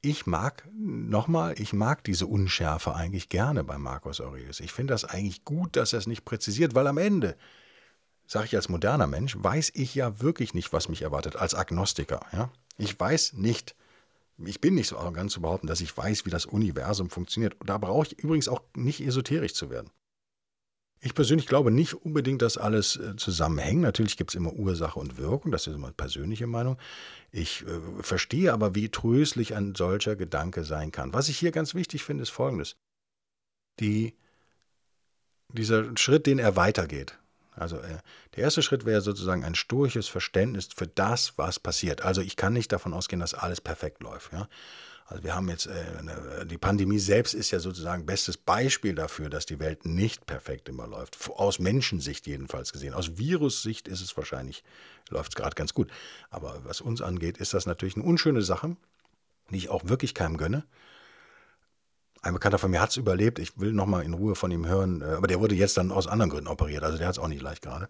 ich 0.00 0.26
mag, 0.26 0.66
nochmal, 0.74 1.54
ich 1.58 1.72
mag 1.72 2.04
diese 2.04 2.26
Unschärfe 2.26 2.94
eigentlich 2.94 3.28
gerne 3.28 3.64
bei 3.64 3.78
Marcus 3.78 4.20
Aurelius. 4.20 4.60
Ich 4.60 4.72
finde 4.72 4.94
das 4.94 5.04
eigentlich 5.04 5.44
gut, 5.44 5.76
dass 5.76 5.92
er 5.92 5.98
es 5.98 6.06
nicht 6.06 6.24
präzisiert, 6.24 6.74
weil 6.74 6.86
am 6.86 6.98
Ende, 6.98 7.36
sage 8.26 8.46
ich 8.46 8.56
als 8.56 8.68
moderner 8.68 9.06
Mensch, 9.06 9.36
weiß 9.38 9.72
ich 9.74 9.94
ja 9.94 10.20
wirklich 10.20 10.54
nicht, 10.54 10.72
was 10.72 10.88
mich 10.88 11.02
erwartet, 11.02 11.36
als 11.36 11.54
Agnostiker. 11.54 12.20
Ja? 12.32 12.50
Ich 12.78 12.98
weiß 12.98 13.34
nicht, 13.34 13.74
ich 14.44 14.60
bin 14.60 14.74
nicht 14.74 14.88
so 14.88 14.96
arrogant 14.98 15.32
zu 15.32 15.40
behaupten, 15.40 15.66
dass 15.66 15.80
ich 15.80 15.94
weiß, 15.94 16.24
wie 16.24 16.30
das 16.30 16.46
Universum 16.46 17.10
funktioniert. 17.10 17.56
Da 17.64 17.76
brauche 17.76 18.06
ich 18.06 18.18
übrigens 18.18 18.48
auch 18.48 18.62
nicht 18.76 19.00
esoterisch 19.00 19.54
zu 19.54 19.68
werden. 19.68 19.90
Ich 21.00 21.14
persönlich 21.14 21.46
glaube 21.46 21.70
nicht 21.70 21.94
unbedingt, 21.94 22.42
dass 22.42 22.58
alles 22.58 22.96
äh, 22.96 23.14
zusammenhängt. 23.16 23.82
Natürlich 23.82 24.16
gibt 24.16 24.30
es 24.30 24.34
immer 24.34 24.52
Ursache 24.52 24.98
und 24.98 25.16
Wirkung, 25.16 25.52
das 25.52 25.66
ist 25.66 25.74
immer 25.74 25.88
eine 25.88 25.94
persönliche 25.94 26.46
Meinung. 26.46 26.76
Ich 27.30 27.64
äh, 27.66 28.02
verstehe 28.02 28.52
aber, 28.52 28.74
wie 28.74 28.88
tröstlich 28.88 29.54
ein 29.54 29.74
solcher 29.74 30.16
Gedanke 30.16 30.64
sein 30.64 30.90
kann. 30.90 31.12
Was 31.12 31.28
ich 31.28 31.38
hier 31.38 31.52
ganz 31.52 31.74
wichtig 31.74 32.02
finde, 32.02 32.22
ist 32.22 32.30
Folgendes. 32.30 32.76
Die, 33.78 34.16
dieser 35.52 35.96
Schritt, 35.96 36.26
den 36.26 36.40
er 36.40 36.56
weitergeht. 36.56 37.16
Also 37.54 37.78
äh, 37.78 37.98
der 38.34 38.44
erste 38.44 38.62
Schritt 38.62 38.84
wäre 38.84 39.00
sozusagen 39.00 39.44
ein 39.44 39.54
stoisches 39.54 40.08
Verständnis 40.08 40.68
für 40.74 40.86
das, 40.86 41.34
was 41.36 41.60
passiert. 41.60 42.02
Also 42.02 42.22
ich 42.22 42.36
kann 42.36 42.52
nicht 42.52 42.72
davon 42.72 42.92
ausgehen, 42.94 43.20
dass 43.20 43.34
alles 43.34 43.60
perfekt 43.60 44.02
läuft. 44.02 44.32
Ja? 44.32 44.48
Also 45.10 45.24
wir 45.24 45.34
haben 45.34 45.48
jetzt, 45.48 45.66
äh, 45.66 46.44
die 46.44 46.58
Pandemie 46.58 46.98
selbst 46.98 47.32
ist 47.32 47.50
ja 47.50 47.60
sozusagen 47.60 48.04
bestes 48.04 48.36
Beispiel 48.36 48.94
dafür, 48.94 49.30
dass 49.30 49.46
die 49.46 49.58
Welt 49.58 49.86
nicht 49.86 50.26
perfekt 50.26 50.68
immer 50.68 50.86
läuft. 50.86 51.30
Aus 51.30 51.58
Menschensicht 51.58 52.26
jedenfalls 52.26 52.72
gesehen. 52.72 52.92
Aus 52.92 53.16
Virussicht 53.16 53.88
ist 53.88 54.02
es 54.02 54.14
wahrscheinlich, 54.18 54.64
läuft 55.08 55.32
es 55.32 55.36
gerade 55.36 55.54
ganz 55.54 55.72
gut. 55.72 55.90
Aber 56.28 56.60
was 56.64 56.82
uns 56.82 57.00
angeht, 57.00 57.38
ist 57.38 57.54
das 57.54 57.64
natürlich 57.64 57.96
eine 57.96 58.04
unschöne 58.04 58.42
Sache, 58.42 58.76
die 59.50 59.56
ich 59.56 59.70
auch 59.70 59.88
wirklich 59.88 60.12
keinem 60.12 60.36
gönne. 60.36 60.66
Ein 62.20 62.34
Bekannter 62.34 62.58
von 62.58 62.70
mir 62.70 62.82
hat 62.82 62.90
es 62.90 62.98
überlebt. 62.98 63.38
Ich 63.38 63.58
will 63.58 63.72
nochmal 63.72 64.04
in 64.04 64.12
Ruhe 64.12 64.34
von 64.34 64.50
ihm 64.50 64.66
hören. 64.66 65.00
Äh, 65.00 65.06
aber 65.06 65.26
der 65.26 65.40
wurde 65.40 65.54
jetzt 65.54 65.78
dann 65.78 65.90
aus 65.90 66.06
anderen 66.06 66.28
Gründen 66.28 66.48
operiert. 66.48 66.84
Also 66.84 66.98
der 66.98 67.06
hat 67.06 67.14
es 67.14 67.18
auch 67.18 67.28
nicht 67.28 67.40
leicht 67.40 67.62
gerade. 67.62 67.88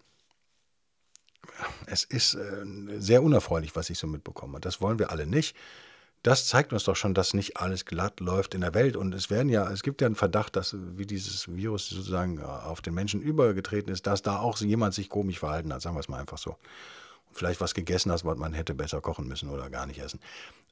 Es 1.86 2.04
ist 2.04 2.34
äh, 2.34 2.64
sehr 2.98 3.24
unerfreulich, 3.24 3.74
was 3.74 3.90
ich 3.90 3.98
so 3.98 4.06
mitbekomme. 4.06 4.60
Das 4.60 4.80
wollen 4.80 5.00
wir 5.00 5.10
alle 5.10 5.26
nicht 5.26 5.56
das 6.22 6.46
zeigt 6.46 6.72
uns 6.72 6.84
doch 6.84 6.96
schon, 6.96 7.14
dass 7.14 7.34
nicht 7.34 7.56
alles 7.56 7.84
glatt 7.84 8.20
läuft 8.20 8.54
in 8.54 8.60
der 8.60 8.74
Welt. 8.74 8.96
Und 8.96 9.14
es 9.14 9.30
werden 9.30 9.48
ja, 9.48 9.70
es 9.70 9.82
gibt 9.82 10.00
ja 10.00 10.06
einen 10.06 10.16
Verdacht, 10.16 10.56
dass 10.56 10.76
wie 10.96 11.06
dieses 11.06 11.48
Virus 11.54 11.88
sozusagen 11.88 12.38
äh, 12.38 12.42
auf 12.42 12.80
den 12.80 12.94
Menschen 12.94 13.20
übergetreten 13.20 13.92
ist, 13.92 14.06
dass 14.06 14.22
da 14.22 14.38
auch 14.38 14.58
jemand 14.58 14.94
sich 14.94 15.08
komisch 15.08 15.38
verhalten 15.38 15.72
hat, 15.72 15.82
sagen 15.82 15.96
wir 15.96 16.00
es 16.00 16.08
mal 16.08 16.20
einfach 16.20 16.38
so. 16.38 16.56
Und 17.28 17.36
vielleicht 17.36 17.60
was 17.60 17.74
gegessen 17.74 18.10
hat, 18.10 18.24
was 18.24 18.38
man 18.38 18.52
hätte 18.52 18.74
besser 18.74 19.00
kochen 19.00 19.28
müssen 19.28 19.48
oder 19.48 19.70
gar 19.70 19.86
nicht 19.86 20.00
essen. 20.00 20.20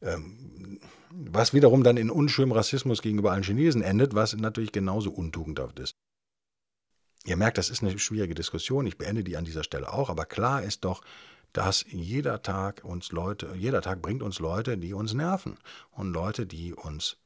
Ähm, 0.03 0.81
was 1.11 1.55
wiederum 1.55 1.85
dann 1.85 1.97
in 1.97 2.11
unschönem 2.11 2.53
Rassismus 2.53 3.01
gegenüber 3.01 3.33
allen 3.33 3.45
Chinesen 3.45 3.83
endet, 3.83 4.15
was 4.15 4.37
natürlich 4.37 4.73
genauso 4.73 5.11
untugendhaft 5.11 5.79
ist. 5.79 5.95
Ihr 7.25 7.37
merkt, 7.37 7.59
das 7.59 7.71
ist 7.71 7.83
eine 7.83 7.99
schwierige 7.99 8.35
Diskussion. 8.35 8.87
Ich 8.87 8.99
beende 8.99 9.25
die 9.25 9.37
an 9.37 9.45
dieser 9.45 9.65
Stelle 9.65 9.93
auch. 9.93 10.11
Aber 10.11 10.27
klar 10.27 10.63
ist 10.63 10.85
doch, 10.85 11.03
dass 11.53 11.85
jeder 11.89 12.43
Tag 12.43 12.85
uns 12.85 13.13
Leute, 13.13 13.55
jeder 13.57 13.81
Tag 13.81 14.03
bringt 14.03 14.23
uns 14.23 14.39
Leute, 14.39 14.77
die 14.77 14.93
uns 14.93 15.15
nerven 15.15 15.57
und 15.91 16.13
Leute, 16.13 16.47
die 16.47 16.75
uns, 16.75 17.17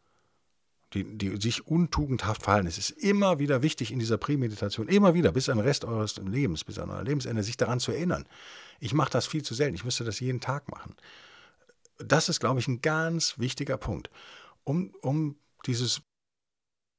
die, 0.93 1.05
die 1.05 1.41
sich 1.41 1.67
untugendhaft 1.67 2.43
verhalten. 2.43 2.69
Es 2.69 2.79
ist 2.79 2.91
immer 2.91 3.39
wieder 3.39 3.63
wichtig 3.63 3.91
in 3.91 3.99
dieser 3.99 4.19
Prämeditation, 4.19 4.89
immer 4.89 5.15
wieder, 5.15 5.33
bis 5.33 5.49
an 5.49 5.59
den 5.59 5.67
Rest 5.67 5.85
eures 5.85 6.17
Lebens, 6.19 6.65
bis 6.65 6.79
an 6.79 6.91
euer 6.91 7.03
Lebensende, 7.03 7.43
sich 7.43 7.57
daran 7.57 7.81
zu 7.81 7.93
erinnern. 7.93 8.27
Ich 8.79 8.95
mache 8.95 9.11
das 9.11 9.27
viel 9.27 9.43
zu 9.43 9.55
selten, 9.55 9.75
ich 9.75 9.85
müsste 9.85 10.05
das 10.05 10.21
jeden 10.21 10.41
Tag 10.41 10.71
machen. 10.71 10.95
Das 11.99 12.29
ist, 12.29 12.41
glaube 12.41 12.61
ich, 12.61 12.69
ein 12.69 12.81
ganz 12.81 13.39
wichtiger 13.39 13.77
Punkt, 13.77 14.11
um, 14.65 14.95
um 15.03 15.37
dieses, 15.67 16.03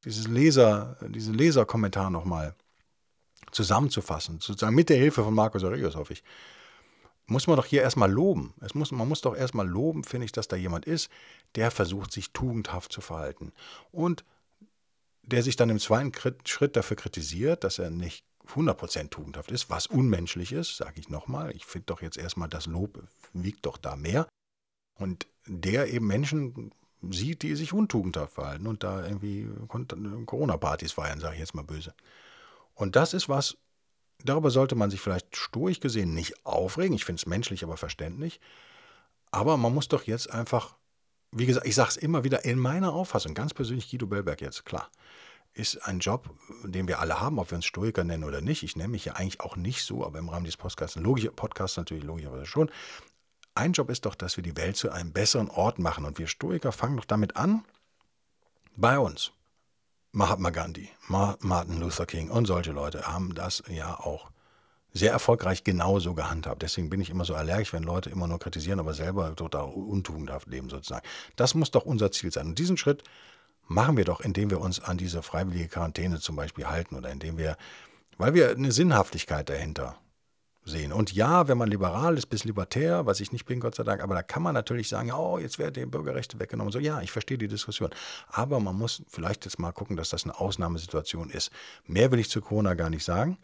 dieses 0.05 0.27
Leser, 0.27 0.97
diesen 1.09 1.33
Leserkommentar 1.33 2.09
nochmal 2.09 2.55
zusammenzufassen, 3.51 4.39
sozusagen 4.39 4.75
mit 4.75 4.89
der 4.89 4.97
Hilfe 4.97 5.23
von 5.23 5.33
Markus 5.33 5.63
Aurelius, 5.63 5.95
hoffe 5.95 6.13
ich 6.13 6.23
muss 7.31 7.47
man 7.47 7.55
doch 7.55 7.65
hier 7.65 7.81
erstmal 7.81 8.11
loben. 8.11 8.53
Es 8.61 8.75
muss, 8.75 8.91
man 8.91 9.07
muss 9.07 9.21
doch 9.21 9.35
erstmal 9.35 9.67
loben, 9.67 10.03
finde 10.03 10.25
ich, 10.25 10.31
dass 10.31 10.47
da 10.47 10.55
jemand 10.55 10.85
ist, 10.85 11.09
der 11.55 11.71
versucht, 11.71 12.11
sich 12.11 12.31
tugendhaft 12.31 12.91
zu 12.91 13.01
verhalten. 13.01 13.53
Und 13.91 14.23
der 15.23 15.43
sich 15.43 15.55
dann 15.55 15.69
im 15.69 15.79
zweiten 15.79 16.11
Schritt 16.45 16.75
dafür 16.75 16.97
kritisiert, 16.97 17.63
dass 17.63 17.79
er 17.79 17.89
nicht 17.89 18.25
100% 18.49 19.09
tugendhaft 19.09 19.51
ist, 19.51 19.69
was 19.69 19.87
unmenschlich 19.87 20.51
ist, 20.51 20.77
sage 20.77 20.99
ich 20.99 21.09
nochmal. 21.09 21.55
Ich 21.55 21.65
finde 21.65 21.85
doch 21.85 22.01
jetzt 22.01 22.17
erstmal, 22.17 22.49
das 22.49 22.65
Lob 22.65 23.01
wiegt 23.33 23.65
doch 23.65 23.77
da 23.77 23.95
mehr. 23.95 24.27
Und 24.95 25.27
der 25.45 25.87
eben 25.87 26.07
Menschen 26.07 26.71
sieht, 27.09 27.43
die 27.43 27.55
sich 27.55 27.71
untugendhaft 27.71 28.33
verhalten 28.33 28.67
und 28.67 28.83
da 28.83 29.05
irgendwie 29.05 29.47
Corona-Partys 30.25 30.91
feiern, 30.91 31.19
sage 31.19 31.35
ich 31.35 31.39
jetzt 31.39 31.55
mal 31.55 31.63
böse. 31.63 31.93
Und 32.73 32.95
das 32.95 33.13
ist 33.13 33.29
was, 33.29 33.57
Darüber 34.23 34.51
sollte 34.51 34.75
man 34.75 34.89
sich 34.89 35.01
vielleicht 35.01 35.35
stoisch 35.35 35.79
gesehen 35.79 36.13
nicht 36.13 36.45
aufregen. 36.45 36.95
Ich 36.95 37.05
finde 37.05 37.19
es 37.19 37.25
menschlich, 37.25 37.63
aber 37.63 37.77
verständlich. 37.77 38.39
Aber 39.31 39.57
man 39.57 39.73
muss 39.73 39.87
doch 39.87 40.03
jetzt 40.03 40.31
einfach, 40.31 40.75
wie 41.31 41.45
gesagt, 41.45 41.65
ich 41.65 41.75
sage 41.75 41.89
es 41.89 41.97
immer 41.97 42.23
wieder, 42.23 42.45
in 42.45 42.59
meiner 42.59 42.93
Auffassung, 42.93 43.33
ganz 43.33 43.53
persönlich 43.53 43.89
Guido 43.89 44.07
Bellberg 44.07 44.41
jetzt, 44.41 44.65
klar, 44.65 44.89
ist 45.53 45.77
ein 45.87 45.99
Job, 45.99 46.29
den 46.63 46.87
wir 46.87 46.99
alle 46.99 47.19
haben, 47.19 47.39
ob 47.39 47.51
wir 47.51 47.55
uns 47.55 47.65
Stoiker 47.65 48.03
nennen 48.03 48.23
oder 48.23 48.41
nicht. 48.41 48.63
Ich 48.63 48.75
nenne 48.75 48.89
mich 48.89 49.05
ja 49.05 49.13
eigentlich 49.13 49.41
auch 49.41 49.55
nicht 49.55 49.83
so, 49.83 50.05
aber 50.05 50.19
im 50.19 50.29
Rahmen 50.29 50.45
dieses 50.45 50.57
Podcasts, 50.57 50.95
logisch, 50.97 51.29
Podcast 51.35 51.77
natürlich 51.77 52.03
logischerweise 52.03 52.45
schon. 52.45 52.71
Ein 53.53 53.73
Job 53.73 53.89
ist 53.89 54.05
doch, 54.05 54.15
dass 54.15 54.37
wir 54.37 54.43
die 54.43 54.55
Welt 54.55 54.77
zu 54.77 54.91
einem 54.91 55.11
besseren 55.11 55.49
Ort 55.49 55.77
machen. 55.77 56.05
Und 56.05 56.19
wir 56.19 56.27
Stoiker 56.27 56.71
fangen 56.71 56.95
doch 56.95 57.05
damit 57.05 57.35
an, 57.35 57.65
bei 58.77 58.97
uns. 58.97 59.33
Mahatma 60.13 60.49
Gandhi, 60.49 60.89
Martin 61.07 61.79
Luther 61.79 62.05
King 62.05 62.29
und 62.29 62.45
solche 62.45 62.73
Leute 62.73 63.07
haben 63.07 63.33
das 63.33 63.63
ja 63.69 63.97
auch 63.97 64.29
sehr 64.91 65.13
erfolgreich 65.13 65.63
genauso 65.63 66.13
gehandhabt. 66.13 66.63
Deswegen 66.63 66.89
bin 66.89 66.99
ich 66.99 67.09
immer 67.09 67.23
so 67.23 67.33
allergisch, 67.33 67.71
wenn 67.71 67.83
Leute 67.83 68.09
immer 68.09 68.27
nur 68.27 68.39
kritisieren, 68.39 68.81
aber 68.81 68.93
selber 68.93 69.33
total 69.37 69.69
untugendhaft 69.69 70.47
leben 70.47 70.69
sozusagen. 70.69 71.07
Das 71.37 71.55
muss 71.55 71.71
doch 71.71 71.85
unser 71.85 72.11
Ziel 72.11 72.29
sein. 72.29 72.47
Und 72.47 72.59
diesen 72.59 72.75
Schritt 72.75 73.03
machen 73.67 73.95
wir 73.95 74.03
doch, 74.03 74.19
indem 74.19 74.49
wir 74.49 74.59
uns 74.59 74.81
an 74.81 74.97
diese 74.97 75.23
freiwillige 75.23 75.69
Quarantäne 75.69 76.19
zum 76.19 76.35
Beispiel 76.35 76.67
halten 76.67 76.95
oder 76.95 77.09
indem 77.09 77.37
wir, 77.37 77.55
weil 78.17 78.33
wir 78.33 78.49
eine 78.49 78.73
Sinnhaftigkeit 78.73 79.47
dahinter 79.49 79.97
sehen. 80.63 80.91
Und 80.91 81.11
ja, 81.13 81.47
wenn 81.47 81.57
man 81.57 81.69
liberal 81.69 82.17
ist, 82.17 82.27
bis 82.27 82.43
libertär, 82.43 83.05
was 83.05 83.19
ich 83.19 83.31
nicht 83.31 83.45
bin, 83.45 83.59
Gott 83.59 83.75
sei 83.75 83.83
Dank, 83.83 84.01
aber 84.01 84.15
da 84.15 84.23
kann 84.23 84.43
man 84.43 84.53
natürlich 84.53 84.87
sagen, 84.89 85.11
oh, 85.11 85.39
jetzt 85.39 85.59
werden 85.59 85.73
die 85.73 85.85
Bürgerrechte 85.85 86.39
weggenommen. 86.39 86.71
So, 86.71 86.79
ja, 86.79 87.01
ich 87.01 87.11
verstehe 87.11 87.37
die 87.37 87.47
Diskussion. 87.47 87.89
Aber 88.29 88.59
man 88.59 88.77
muss 88.77 89.01
vielleicht 89.09 89.45
jetzt 89.45 89.59
mal 89.59 89.71
gucken, 89.71 89.97
dass 89.97 90.09
das 90.09 90.23
eine 90.23 90.39
Ausnahmesituation 90.39 91.29
ist. 91.29 91.51
Mehr 91.85 92.11
will 92.11 92.19
ich 92.19 92.29
zu 92.29 92.41
Corona 92.41 92.75
gar 92.75 92.89
nicht 92.89 93.03
sagen. 93.03 93.37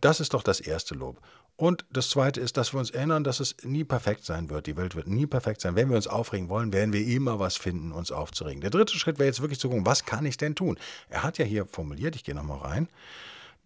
Das 0.00 0.20
ist 0.20 0.34
doch 0.34 0.42
das 0.42 0.60
erste 0.60 0.94
Lob. 0.94 1.20
Und 1.56 1.86
das 1.90 2.10
zweite 2.10 2.38
ist, 2.38 2.58
dass 2.58 2.74
wir 2.74 2.80
uns 2.80 2.90
erinnern, 2.90 3.24
dass 3.24 3.40
es 3.40 3.56
nie 3.62 3.82
perfekt 3.82 4.26
sein 4.26 4.50
wird. 4.50 4.66
Die 4.66 4.76
Welt 4.76 4.94
wird 4.94 5.06
nie 5.06 5.26
perfekt 5.26 5.62
sein. 5.62 5.74
Wenn 5.74 5.88
wir 5.88 5.96
uns 5.96 6.06
aufregen 6.06 6.50
wollen, 6.50 6.72
werden 6.72 6.92
wir 6.92 7.06
immer 7.06 7.38
was 7.40 7.56
finden, 7.56 7.92
uns 7.92 8.12
aufzuregen. 8.12 8.60
Der 8.60 8.68
dritte 8.68 8.98
Schritt 8.98 9.18
wäre 9.18 9.26
jetzt 9.26 9.40
wirklich 9.40 9.58
zu 9.58 9.70
gucken, 9.70 9.86
was 9.86 10.04
kann 10.04 10.26
ich 10.26 10.36
denn 10.36 10.54
tun? 10.54 10.78
Er 11.08 11.22
hat 11.22 11.38
ja 11.38 11.46
hier 11.46 11.64
formuliert, 11.64 12.14
ich 12.14 12.24
gehe 12.24 12.34
nochmal 12.34 12.58
rein, 12.58 12.88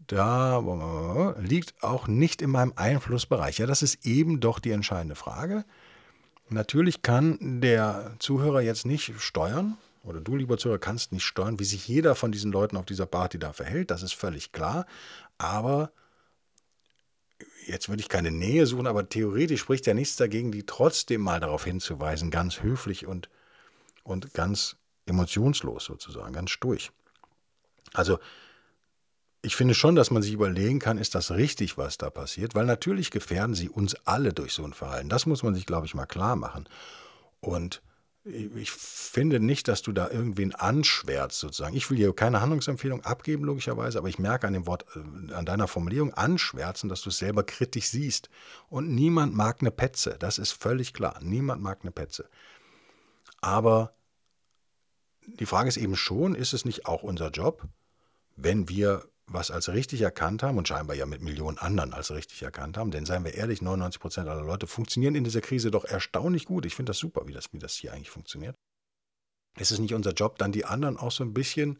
da 0.07 1.35
liegt 1.39 1.83
auch 1.83 2.09
nicht 2.09 2.43
in 2.43 2.51
meinem 2.51 2.73
Einflussbereich. 2.77 3.59
Ja, 3.59 3.67
das 3.67 3.83
ist 3.83 4.07
eben 4.07 4.41
doch 4.41 4.59
die 4.59 4.73
entscheidende 4.73 5.15
Frage. 5.15 5.65
Natürlich 6.49 7.03
kann 7.03 7.61
der 7.61 8.17
Zuhörer 8.19 8.61
jetzt 8.61 8.87
nicht 8.87 9.13
steuern, 9.21 9.77
oder 10.03 10.21
du, 10.21 10.35
lieber 10.35 10.59
Zuhörer, 10.59 10.79
kannst 10.79 11.13
nicht 11.13 11.25
steuern, 11.25 11.61
wie 11.61 11.65
sich 11.65 11.87
jeder 11.87 12.15
von 12.15 12.33
diesen 12.33 12.51
Leuten 12.51 12.77
auf 12.77 12.87
dieser 12.87 13.07
Party 13.07 13.39
da 13.39 13.53
verhält. 13.53 13.91
Das 13.91 14.03
ist 14.03 14.15
völlig 14.15 14.51
klar. 14.51 14.87
Aber 15.39 15.93
jetzt 17.67 17.89
würde 17.89 18.01
ich 18.01 18.09
keine 18.09 18.31
Nähe 18.31 18.67
suchen, 18.67 18.87
aber 18.87 19.09
theoretisch 19.09 19.61
spricht 19.61 19.87
ja 19.87 19.95
nichts 19.95 20.17
dagegen, 20.17 20.53
die 20.53 20.65
trotzdem 20.65 21.21
mal 21.21 21.41
darauf 21.41 21.65
hinzuweisen, 21.65 22.31
ganz 22.31 22.63
höflich 22.63 23.07
und, 23.07 23.29
und 24.03 24.35
ganz 24.35 24.77
emotionslos 25.07 25.85
sozusagen, 25.85 26.33
ganz 26.33 26.57
durch. 26.61 26.91
Also 27.93 28.19
ich 29.43 29.57
finde 29.57 29.75
schon, 29.75 29.95
dass 29.95 30.11
man 30.11 30.23
sich 30.23 30.33
überlegen 30.33 30.79
kann, 30.79 30.99
ist 30.99 31.15
das 31.15 31.31
richtig, 31.31 31.79
was 31.79 31.97
da 31.97 32.11
passiert, 32.11 32.55
weil 32.55 32.67
natürlich 32.67 33.11
gefährden 33.11 33.55
sie 33.55 33.69
uns 33.69 33.95
alle 34.05 34.33
durch 34.33 34.53
so 34.53 34.65
ein 34.65 34.75
Verhalten. 34.75 35.09
Das 35.09 35.27
muss 35.27 35.43
man 35.43 35.55
sich, 35.55 35.67
glaube 35.67 35.87
ich, 35.87 35.95
mal 35.95 36.07
klar 36.07 36.37
machen. 36.37 36.69
Und 37.41 37.83
ich 38.25 38.71
finde 38.71 39.41
nicht, 39.41 39.67
dass 39.67 39.81
du 39.81 39.93
da 39.93 40.11
irgendwen 40.11 40.55
anschwärzt 40.55 41.39
sozusagen. 41.39 41.75
Ich 41.75 41.89
will 41.91 41.97
hier 41.97 42.15
keine 42.15 42.43
Handlungsempfehlung 42.43 43.03
abgeben, 43.03 43.45
logischerweise, 43.45 43.97
aber 43.97 44.09
ich 44.09 44.19
merke 44.19 44.47
an 44.47 44.53
dem 44.53 44.67
Wort, 44.67 44.85
äh, 44.95 45.33
an 45.33 45.47
deiner 45.47 45.69
Formulierung 45.69 46.13
anschwärzen, 46.13 46.91
dass 46.91 47.01
du 47.01 47.09
es 47.09 47.17
selber 47.17 47.45
kritisch 47.45 47.89
siehst. 47.89 48.29
Und 48.69 48.91
niemand 48.91 49.35
mag 49.35 49.59
eine 49.61 49.71
Petze, 49.71 50.17
das 50.19 50.37
ist 50.37 50.53
völlig 50.53 50.93
klar. 50.93 51.19
Niemand 51.23 51.63
mag 51.63 51.79
eine 51.81 51.93
Petze. 51.93 52.29
Aber 53.41 53.95
die 55.27 55.47
Frage 55.47 55.69
ist 55.69 55.79
eben 55.79 55.97
schon, 55.97 56.35
ist 56.35 56.53
es 56.53 56.67
nicht 56.67 56.85
auch 56.85 57.03
unser 57.03 57.31
Job, 57.31 57.67
wenn 58.37 58.69
wir 58.69 59.03
was 59.33 59.51
als 59.51 59.69
richtig 59.69 60.03
erkannt 60.03 60.43
haben 60.43 60.59
und 60.59 60.67
scheinbar 60.67 60.97
ja 60.97 61.07
mit 61.07 61.23
Millionen 61.23 61.57
anderen 61.59 61.95
als 61.95 62.11
richtig 62.11 62.43
erkannt 62.43 62.77
haben, 62.77 62.91
denn 62.91 63.07
seien 63.07 63.25
wir 63.25 63.35
ehrlich, 63.35 63.63
99 63.63 64.01
Prozent 64.01 64.29
aller 64.29 64.43
Leute 64.43 64.67
funktionieren 64.67 65.15
in 65.15 65.25
dieser 65.25 65.41
Krise 65.41 65.71
doch 65.71 65.85
erstaunlich 65.85 66.47
gut. 66.47 66.67
Ich 66.67 66.75
finde 66.75 66.91
das 66.91 66.99
super, 66.99 67.27
wie 67.27 67.33
das, 67.33 67.53
wie 67.53 67.59
das 67.59 67.75
hier 67.75 67.93
eigentlich 67.93 68.11
funktioniert. 68.11 68.57
Es 69.57 69.71
ist 69.71 69.79
nicht 69.79 69.95
unser 69.95 70.13
Job, 70.13 70.39
dann 70.39 70.53
die 70.53 70.65
anderen 70.65 70.97
auch 70.97 71.13
so 71.13 71.23
ein 71.23 71.33
bisschen 71.33 71.79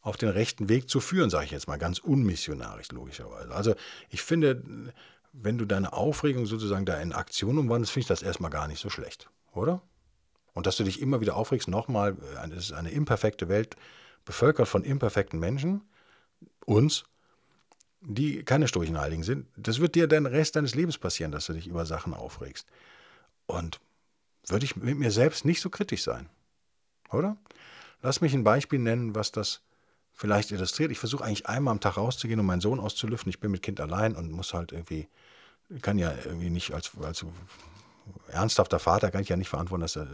auf 0.00 0.16
den 0.16 0.30
rechten 0.30 0.68
Weg 0.68 0.88
zu 0.88 1.00
führen, 1.00 1.30
sage 1.30 1.44
ich 1.44 1.50
jetzt 1.52 1.68
mal 1.68 1.76
ganz 1.76 1.98
unmissionarisch 1.98 2.90
logischerweise. 2.90 3.52
Also 3.54 3.74
ich 4.08 4.22
finde, 4.22 4.92
wenn 5.32 5.58
du 5.58 5.64
deine 5.64 5.92
Aufregung 5.92 6.46
sozusagen 6.46 6.86
da 6.86 7.00
in 7.00 7.12
Aktion 7.12 7.58
umwandelst, 7.58 7.92
finde 7.92 8.02
ich 8.02 8.08
das 8.08 8.22
erstmal 8.22 8.50
gar 8.50 8.66
nicht 8.66 8.80
so 8.80 8.90
schlecht, 8.90 9.30
oder? 9.52 9.82
Und 10.54 10.66
dass 10.66 10.76
du 10.76 10.82
dich 10.82 11.00
immer 11.00 11.20
wieder 11.20 11.36
aufregst, 11.36 11.68
nochmal, 11.68 12.16
es 12.50 12.56
ist 12.56 12.72
eine 12.72 12.90
imperfekte 12.90 13.48
Welt, 13.48 13.76
bevölkert 14.24 14.66
von 14.66 14.82
imperfekten 14.82 15.38
Menschen, 15.38 15.82
uns, 16.68 17.04
die 18.00 18.44
keine 18.44 18.68
Sturchenheiligen 18.68 19.24
sind. 19.24 19.46
Das 19.56 19.80
wird 19.80 19.94
dir 19.94 20.06
den 20.06 20.26
Rest 20.26 20.56
deines 20.56 20.74
Lebens 20.74 20.98
passieren, 20.98 21.32
dass 21.32 21.46
du 21.46 21.52
dich 21.52 21.66
über 21.66 21.86
Sachen 21.86 22.14
aufregst. 22.14 22.66
Und 23.46 23.80
würde 24.46 24.64
ich 24.64 24.76
mit 24.76 24.98
mir 24.98 25.10
selbst 25.10 25.44
nicht 25.44 25.60
so 25.60 25.70
kritisch 25.70 26.02
sein. 26.02 26.28
Oder? 27.10 27.36
Lass 28.02 28.20
mich 28.20 28.34
ein 28.34 28.44
Beispiel 28.44 28.78
nennen, 28.78 29.14
was 29.14 29.32
das 29.32 29.62
vielleicht 30.12 30.50
illustriert. 30.50 30.90
Ich 30.90 30.98
versuche 30.98 31.24
eigentlich 31.24 31.48
einmal 31.48 31.72
am 31.72 31.80
Tag 31.80 31.96
rauszugehen, 31.96 32.40
um 32.40 32.46
meinen 32.46 32.60
Sohn 32.60 32.80
auszulüften. 32.80 33.30
Ich 33.30 33.40
bin 33.40 33.50
mit 33.50 33.62
Kind 33.62 33.80
allein 33.80 34.14
und 34.14 34.30
muss 34.30 34.54
halt 34.54 34.72
irgendwie, 34.72 35.08
kann 35.82 35.98
ja 35.98 36.12
irgendwie 36.24 36.50
nicht 36.50 36.72
als, 36.72 36.92
als 37.02 37.24
ernsthafter 38.28 38.78
Vater 38.78 39.10
kann 39.10 39.22
ich 39.22 39.28
ja 39.28 39.36
nicht 39.36 39.48
verantworten, 39.48 39.82
dass 39.82 39.96
er 39.96 40.06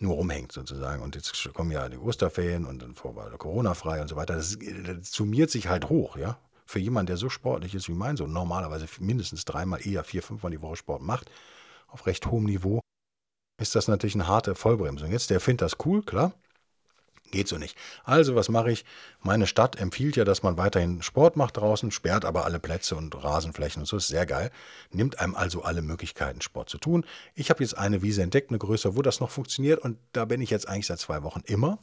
nur 0.00 0.14
rumhängt 0.14 0.52
sozusagen. 0.52 1.02
Und 1.02 1.14
jetzt 1.14 1.52
kommen 1.54 1.70
ja 1.70 1.88
die 1.88 1.98
Osterferien 1.98 2.64
und 2.64 2.82
dann 2.82 2.94
vor 2.94 3.14
Corona 3.38 3.74
frei 3.74 4.00
und 4.00 4.08
so 4.08 4.16
weiter. 4.16 4.36
Das, 4.36 4.58
das 4.58 5.12
summiert 5.12 5.50
sich 5.50 5.68
halt 5.68 5.88
hoch, 5.88 6.16
ja. 6.16 6.38
Für 6.66 6.78
jemanden, 6.78 7.08
der 7.08 7.16
so 7.16 7.28
sportlich 7.28 7.74
ist 7.74 7.88
wie 7.88 7.94
mein 7.94 8.16
Sohn, 8.16 8.32
normalerweise 8.32 8.86
mindestens 9.00 9.44
dreimal, 9.44 9.84
eher 9.84 10.04
vier, 10.04 10.22
fünfmal 10.22 10.52
die 10.52 10.62
Woche 10.62 10.76
Sport 10.76 11.02
macht, 11.02 11.28
auf 11.88 12.06
recht 12.06 12.26
hohem 12.26 12.44
Niveau, 12.44 12.80
ist 13.60 13.74
das 13.74 13.88
natürlich 13.88 14.14
eine 14.14 14.28
harte 14.28 14.54
Vollbremsung. 14.54 15.10
Jetzt, 15.10 15.30
der 15.30 15.40
findet 15.40 15.62
das 15.62 15.84
cool, 15.84 16.02
klar. 16.02 16.32
Geht 17.30 17.46
so 17.46 17.58
nicht. 17.58 17.76
Also, 18.04 18.34
was 18.34 18.48
mache 18.48 18.72
ich? 18.72 18.84
Meine 19.22 19.46
Stadt 19.46 19.76
empfiehlt 19.80 20.16
ja, 20.16 20.24
dass 20.24 20.42
man 20.42 20.56
weiterhin 20.56 21.00
Sport 21.02 21.36
macht 21.36 21.56
draußen, 21.56 21.92
sperrt 21.92 22.24
aber 22.24 22.44
alle 22.44 22.58
Plätze 22.58 22.96
und 22.96 23.14
Rasenflächen 23.22 23.82
und 23.82 23.86
so. 23.86 23.96
Ist 23.96 24.08
sehr 24.08 24.26
geil. 24.26 24.50
Nimmt 24.90 25.20
einem 25.20 25.36
also 25.36 25.62
alle 25.62 25.82
Möglichkeiten, 25.82 26.40
Sport 26.40 26.68
zu 26.68 26.78
tun. 26.78 27.04
Ich 27.34 27.50
habe 27.50 27.62
jetzt 27.62 27.78
eine 27.78 28.02
Wiese 28.02 28.22
entdeckt, 28.22 28.50
eine 28.50 28.58
größere, 28.58 28.96
wo 28.96 29.02
das 29.02 29.20
noch 29.20 29.30
funktioniert. 29.30 29.80
Und 29.80 29.98
da 30.12 30.24
bin 30.24 30.40
ich 30.40 30.50
jetzt 30.50 30.68
eigentlich 30.68 30.86
seit 30.86 30.98
zwei 30.98 31.22
Wochen 31.22 31.42
immer. 31.44 31.78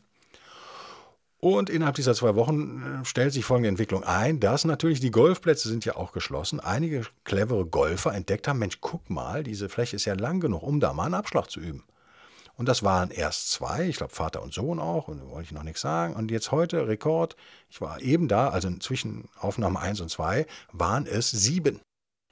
Und 1.40 1.70
innerhalb 1.70 1.96
dieser 1.96 2.16
zwei 2.16 2.36
Wochen 2.36 3.02
äh, 3.02 3.06
stellt 3.06 3.32
sich 3.32 3.46
folgende 3.46 3.70
Entwicklung 3.70 4.04
ein, 4.04 4.40
dass 4.40 4.66
natürlich 4.66 5.00
die 5.00 5.12
Golfplätze 5.12 5.70
sind 5.70 5.86
ja 5.86 5.96
auch 5.96 6.12
geschlossen. 6.12 6.60
Einige 6.60 7.04
clevere 7.26 7.66
Golfer 7.66 8.14
entdeckt 8.14 8.48
haben, 8.48 8.60
Mensch, 8.60 8.80
guck 8.82 9.10
mal, 9.10 9.44
diese 9.44 9.70
Fläche 9.70 9.96
ist 9.96 10.06
ja 10.06 10.16
lang 10.16 10.40
genug, 10.40 10.64
um 10.64 10.80
da 10.80 10.94
mal 10.94 11.06
einen 11.06 11.14
Abschlag 11.14 11.50
zu 11.50 11.60
üben. 11.60 11.84
Und 12.58 12.67
das 12.67 12.82
waren 12.82 13.12
erst 13.12 13.52
zwei, 13.52 13.88
ich 13.88 13.98
glaube 13.98 14.13
Vater 14.13 14.41
und 14.41 14.52
Sohn 14.52 14.80
auch, 14.80 15.08
und 15.08 15.22
wollte 15.30 15.46
ich 15.46 15.52
noch 15.52 15.63
nichts 15.63 15.82
sagen. 15.82 16.15
Und 16.15 16.32
jetzt 16.32 16.52
heute 16.52 16.88
Rekord, 16.88 17.36
ich 17.70 17.80
war 17.82 18.02
eben 18.02 18.28
da, 18.28 18.50
also 18.50 18.70
zwischen 18.78 19.30
Aufnahme 19.39 19.80
1 19.80 20.02
und 20.02 20.10
2 20.10 20.48
waren 20.72 21.06
es 21.06 21.30
sieben. 21.30 21.80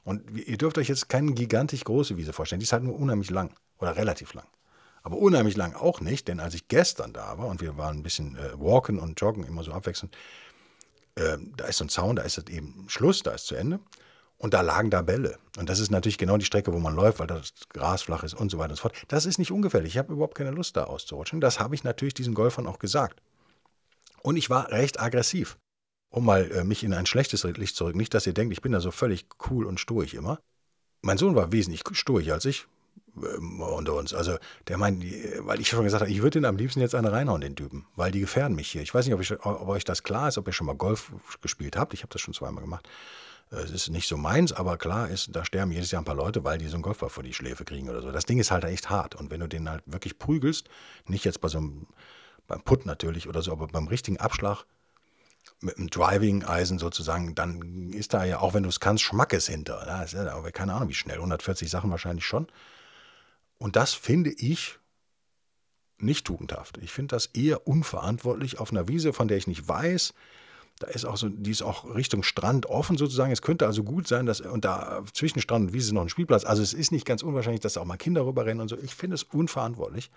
Und 0.03 0.37
ihr 0.37 0.57
dürft 0.57 0.79
euch 0.79 0.89
jetzt 0.89 1.09
keine 1.09 1.33
gigantisch 1.33 1.83
große 1.83 2.17
Wiese 2.17 2.33
vorstellen, 2.33 2.59
die 2.59 2.65
ist 2.65 2.73
halt 2.73 2.83
nur 2.83 2.95
unheimlich 2.95 3.29
lang 3.29 3.53
oder 3.77 3.95
relativ 3.95 4.33
lang. 4.33 4.47
Aber 5.03 5.17
unheimlich 5.17 5.55
lang 5.55 5.75
auch 5.75 6.01
nicht, 6.01 6.27
denn 6.27 6.39
als 6.39 6.55
ich 6.55 6.67
gestern 6.67 7.13
da 7.13 7.37
war 7.37 7.45
und 7.45 7.61
wir 7.61 7.77
waren 7.77 7.97
ein 7.97 8.03
bisschen 8.03 8.35
äh, 8.35 8.59
walken 8.59 8.97
und 8.97 9.21
joggen, 9.21 9.43
immer 9.43 9.63
so 9.63 9.71
abwechselnd, 9.71 10.17
äh, 11.13 11.37
da 11.55 11.65
ist 11.65 11.77
so 11.77 11.85
ein 11.85 11.89
Zaun, 11.89 12.15
da 12.15 12.23
ist 12.23 12.49
eben 12.49 12.85
Schluss, 12.87 13.21
da 13.21 13.31
ist 13.31 13.45
zu 13.45 13.53
Ende. 13.53 13.79
Und 14.37 14.53
da 14.53 14.61
lagen 14.61 14.89
da 14.89 15.01
Bälle. 15.01 15.37
Und 15.57 15.69
das 15.69 15.79
ist 15.79 15.91
natürlich 15.91 16.17
genau 16.17 16.37
die 16.37 16.45
Strecke, 16.45 16.73
wo 16.73 16.79
man 16.79 16.95
läuft, 16.95 17.19
weil 17.19 17.27
das 17.27 17.53
Gras 17.69 18.01
flach 18.01 18.23
ist 18.23 18.33
und 18.33 18.51
so 18.51 18.57
weiter 18.57 18.71
und 18.71 18.75
so 18.75 18.81
fort. 18.81 18.95
Das 19.07 19.25
ist 19.25 19.39
nicht 19.39 19.51
ungefährlich. 19.51 19.93
Ich 19.93 19.97
habe 19.97 20.13
überhaupt 20.13 20.35
keine 20.35 20.51
Lust, 20.51 20.75
da 20.75 20.83
auszurutschen. 20.83 21.39
Das 21.39 21.59
habe 21.59 21.73
ich 21.73 21.83
natürlich 21.83 22.13
diesen 22.13 22.33
Golfern 22.33 22.67
auch 22.67 22.79
gesagt. 22.79 23.21
Und 24.21 24.37
ich 24.37 24.49
war 24.49 24.71
recht 24.71 24.99
aggressiv, 24.99 25.57
um 26.09 26.25
mal 26.25 26.51
äh, 26.51 26.63
mich 26.63 26.83
in 26.83 26.93
ein 26.93 27.05
schlechtes 27.05 27.43
Licht 27.43 27.75
zurück. 27.75 27.95
Nicht, 27.95 28.13
dass 28.13 28.27
ihr 28.27 28.33
denkt, 28.33 28.51
ich 28.51 28.61
bin 28.61 28.71
da 28.71 28.81
so 28.81 28.91
völlig 28.91 29.27
cool 29.49 29.65
und 29.65 29.79
stoisch 29.79 30.13
immer. 30.13 30.39
Mein 31.01 31.17
Sohn 31.17 31.35
war 31.35 31.51
wesentlich 31.51 31.83
stoisch 31.93 32.29
als 32.29 32.45
ich 32.45 32.67
äh, 33.21 33.37
unter 33.63 33.93
uns. 33.93 34.13
Also 34.13 34.37
der 34.67 34.77
meint, 34.77 35.03
weil 35.45 35.61
ich 35.61 35.69
schon 35.69 35.83
gesagt 35.83 36.01
habe, 36.01 36.11
ich 36.11 36.21
würde 36.21 36.39
den 36.39 36.45
am 36.45 36.57
liebsten 36.57 36.81
jetzt 36.81 36.95
eine 36.95 37.11
reinhauen, 37.11 37.41
den 37.41 37.55
Typen, 37.55 37.85
weil 37.95 38.11
die 38.11 38.19
gefährden 38.19 38.55
mich 38.55 38.69
hier. 38.69 38.81
Ich 38.81 38.93
weiß 38.93 39.05
nicht, 39.05 39.13
ob, 39.13 39.21
ich, 39.21 39.31
ob 39.45 39.67
euch 39.69 39.85
das 39.85 40.03
klar 40.03 40.27
ist, 40.27 40.37
ob 40.37 40.47
ihr 40.47 40.53
schon 40.53 40.67
mal 40.67 40.75
Golf 40.75 41.13
gespielt 41.41 41.77
habt. 41.77 41.93
Ich 41.93 42.01
habe 42.01 42.11
das 42.11 42.21
schon 42.21 42.33
zweimal 42.33 42.63
gemacht. 42.63 42.89
Es 43.51 43.71
ist 43.71 43.89
nicht 43.89 44.07
so 44.07 44.17
meins, 44.17 44.51
aber 44.51 44.77
klar 44.77 45.09
ist, 45.09 45.35
da 45.35 45.45
sterben 45.45 45.71
jedes 45.71 45.91
Jahr 45.91 46.01
ein 46.01 46.05
paar 46.05 46.15
Leute, 46.15 46.43
weil 46.43 46.57
die 46.57 46.67
so 46.67 46.75
einen 46.75 46.83
Golfball 46.83 47.09
vor 47.09 47.23
die 47.23 47.33
Schläfe 47.33 47.63
kriegen 47.63 47.89
oder 47.89 48.01
so. 48.01 48.11
Das 48.11 48.25
Ding 48.25 48.39
ist 48.39 48.51
halt 48.51 48.63
echt 48.63 48.89
hart. 48.89 49.15
Und 49.15 49.29
wenn 49.29 49.39
du 49.39 49.47
den 49.47 49.69
halt 49.69 49.83
wirklich 49.85 50.17
prügelst, 50.17 50.67
nicht 51.07 51.25
jetzt 51.25 51.41
bei 51.41 51.47
so 51.47 51.59
einem, 51.59 51.87
beim 52.47 52.61
Putt 52.63 52.85
natürlich 52.85 53.27
oder 53.27 53.41
so, 53.41 53.51
aber 53.51 53.67
beim 53.67 53.87
richtigen 53.87 54.17
Abschlag, 54.17 54.65
mit 55.61 55.77
einem 55.77 55.89
Driving-Eisen 55.89 56.79
sozusagen, 56.79 57.35
dann 57.35 57.93
ist 57.93 58.13
da 58.13 58.23
ja, 58.23 58.39
auch 58.39 58.53
wenn 58.53 58.63
du 58.63 58.69
es 58.69 58.79
kannst, 58.79 59.03
Schmackes 59.03 59.47
hinter. 59.47 59.83
Da 59.85 60.03
ist 60.03 60.13
ja, 60.13 60.41
keine 60.51 60.73
Ahnung, 60.73 60.89
wie 60.89 60.93
schnell, 60.93 61.17
140 61.17 61.69
Sachen 61.69 61.91
wahrscheinlich 61.91 62.25
schon. 62.25 62.47
Und 63.57 63.75
das 63.75 63.93
finde 63.93 64.31
ich 64.31 64.79
nicht 65.97 66.25
tugendhaft. 66.25 66.77
Ich 66.79 66.91
finde 66.91 67.15
das 67.15 67.27
eher 67.27 67.67
unverantwortlich 67.67 68.59
auf 68.59 68.71
einer 68.71 68.87
Wiese, 68.87 69.13
von 69.13 69.27
der 69.27 69.37
ich 69.37 69.47
nicht 69.47 69.67
weiß, 69.67 70.13
da 70.79 70.87
ist 70.87 71.05
auch 71.05 71.15
so, 71.15 71.29
die 71.29 71.51
ist 71.51 71.61
auch 71.61 71.95
Richtung 71.95 72.21
Strand 72.23 72.65
offen 72.65 72.97
sozusagen. 72.97 73.31
Es 73.31 73.41
könnte 73.41 73.65
also 73.65 73.83
gut 73.83 74.07
sein, 74.07 74.25
dass, 74.25 74.41
und 74.41 74.65
da 74.65 75.03
zwischen 75.13 75.39
Strand 75.39 75.67
und 75.67 75.73
Wiese 75.73 75.87
ist 75.87 75.93
noch 75.93 76.01
ein 76.01 76.09
Spielplatz. 76.09 76.43
Also 76.43 76.61
es 76.61 76.73
ist 76.73 76.91
nicht 76.91 77.05
ganz 77.05 77.23
unwahrscheinlich, 77.23 77.61
dass 77.61 77.73
da 77.73 77.81
auch 77.81 77.85
mal 77.85 77.97
Kinder 77.97 78.25
rüberrennen 78.25 78.61
und 78.61 78.67
so. 78.67 78.77
Ich 78.77 78.93
finde 78.93 79.15
es 79.15 79.23
unverantwortlich. 79.23 80.11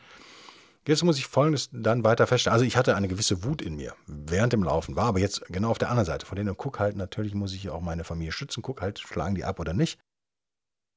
Jetzt 0.86 1.04
muss 1.04 1.18
ich 1.18 1.26
Folgendes 1.26 1.68
dann 1.72 2.02
weiter 2.02 2.26
feststellen. 2.26 2.54
Also 2.54 2.64
ich 2.64 2.76
hatte 2.76 2.96
eine 2.96 3.08
gewisse 3.08 3.44
Wut 3.44 3.62
in 3.62 3.76
mir 3.76 3.94
während 4.06 4.52
dem 4.52 4.62
Laufen, 4.62 4.96
war 4.96 5.04
aber 5.04 5.20
jetzt 5.20 5.42
genau 5.48 5.70
auf 5.70 5.78
der 5.78 5.90
anderen 5.90 6.06
Seite. 6.06 6.26
Von 6.26 6.36
denen 6.36 6.56
guck 6.56 6.80
halt, 6.80 6.96
natürlich 6.96 7.34
muss 7.34 7.52
ich 7.52 7.68
auch 7.68 7.82
meine 7.82 8.04
Familie 8.04 8.32
schützen, 8.32 8.62
guck 8.62 8.80
halt, 8.80 8.98
schlagen 8.98 9.34
die 9.34 9.44
ab 9.44 9.60
oder 9.60 9.74
nicht 9.74 9.98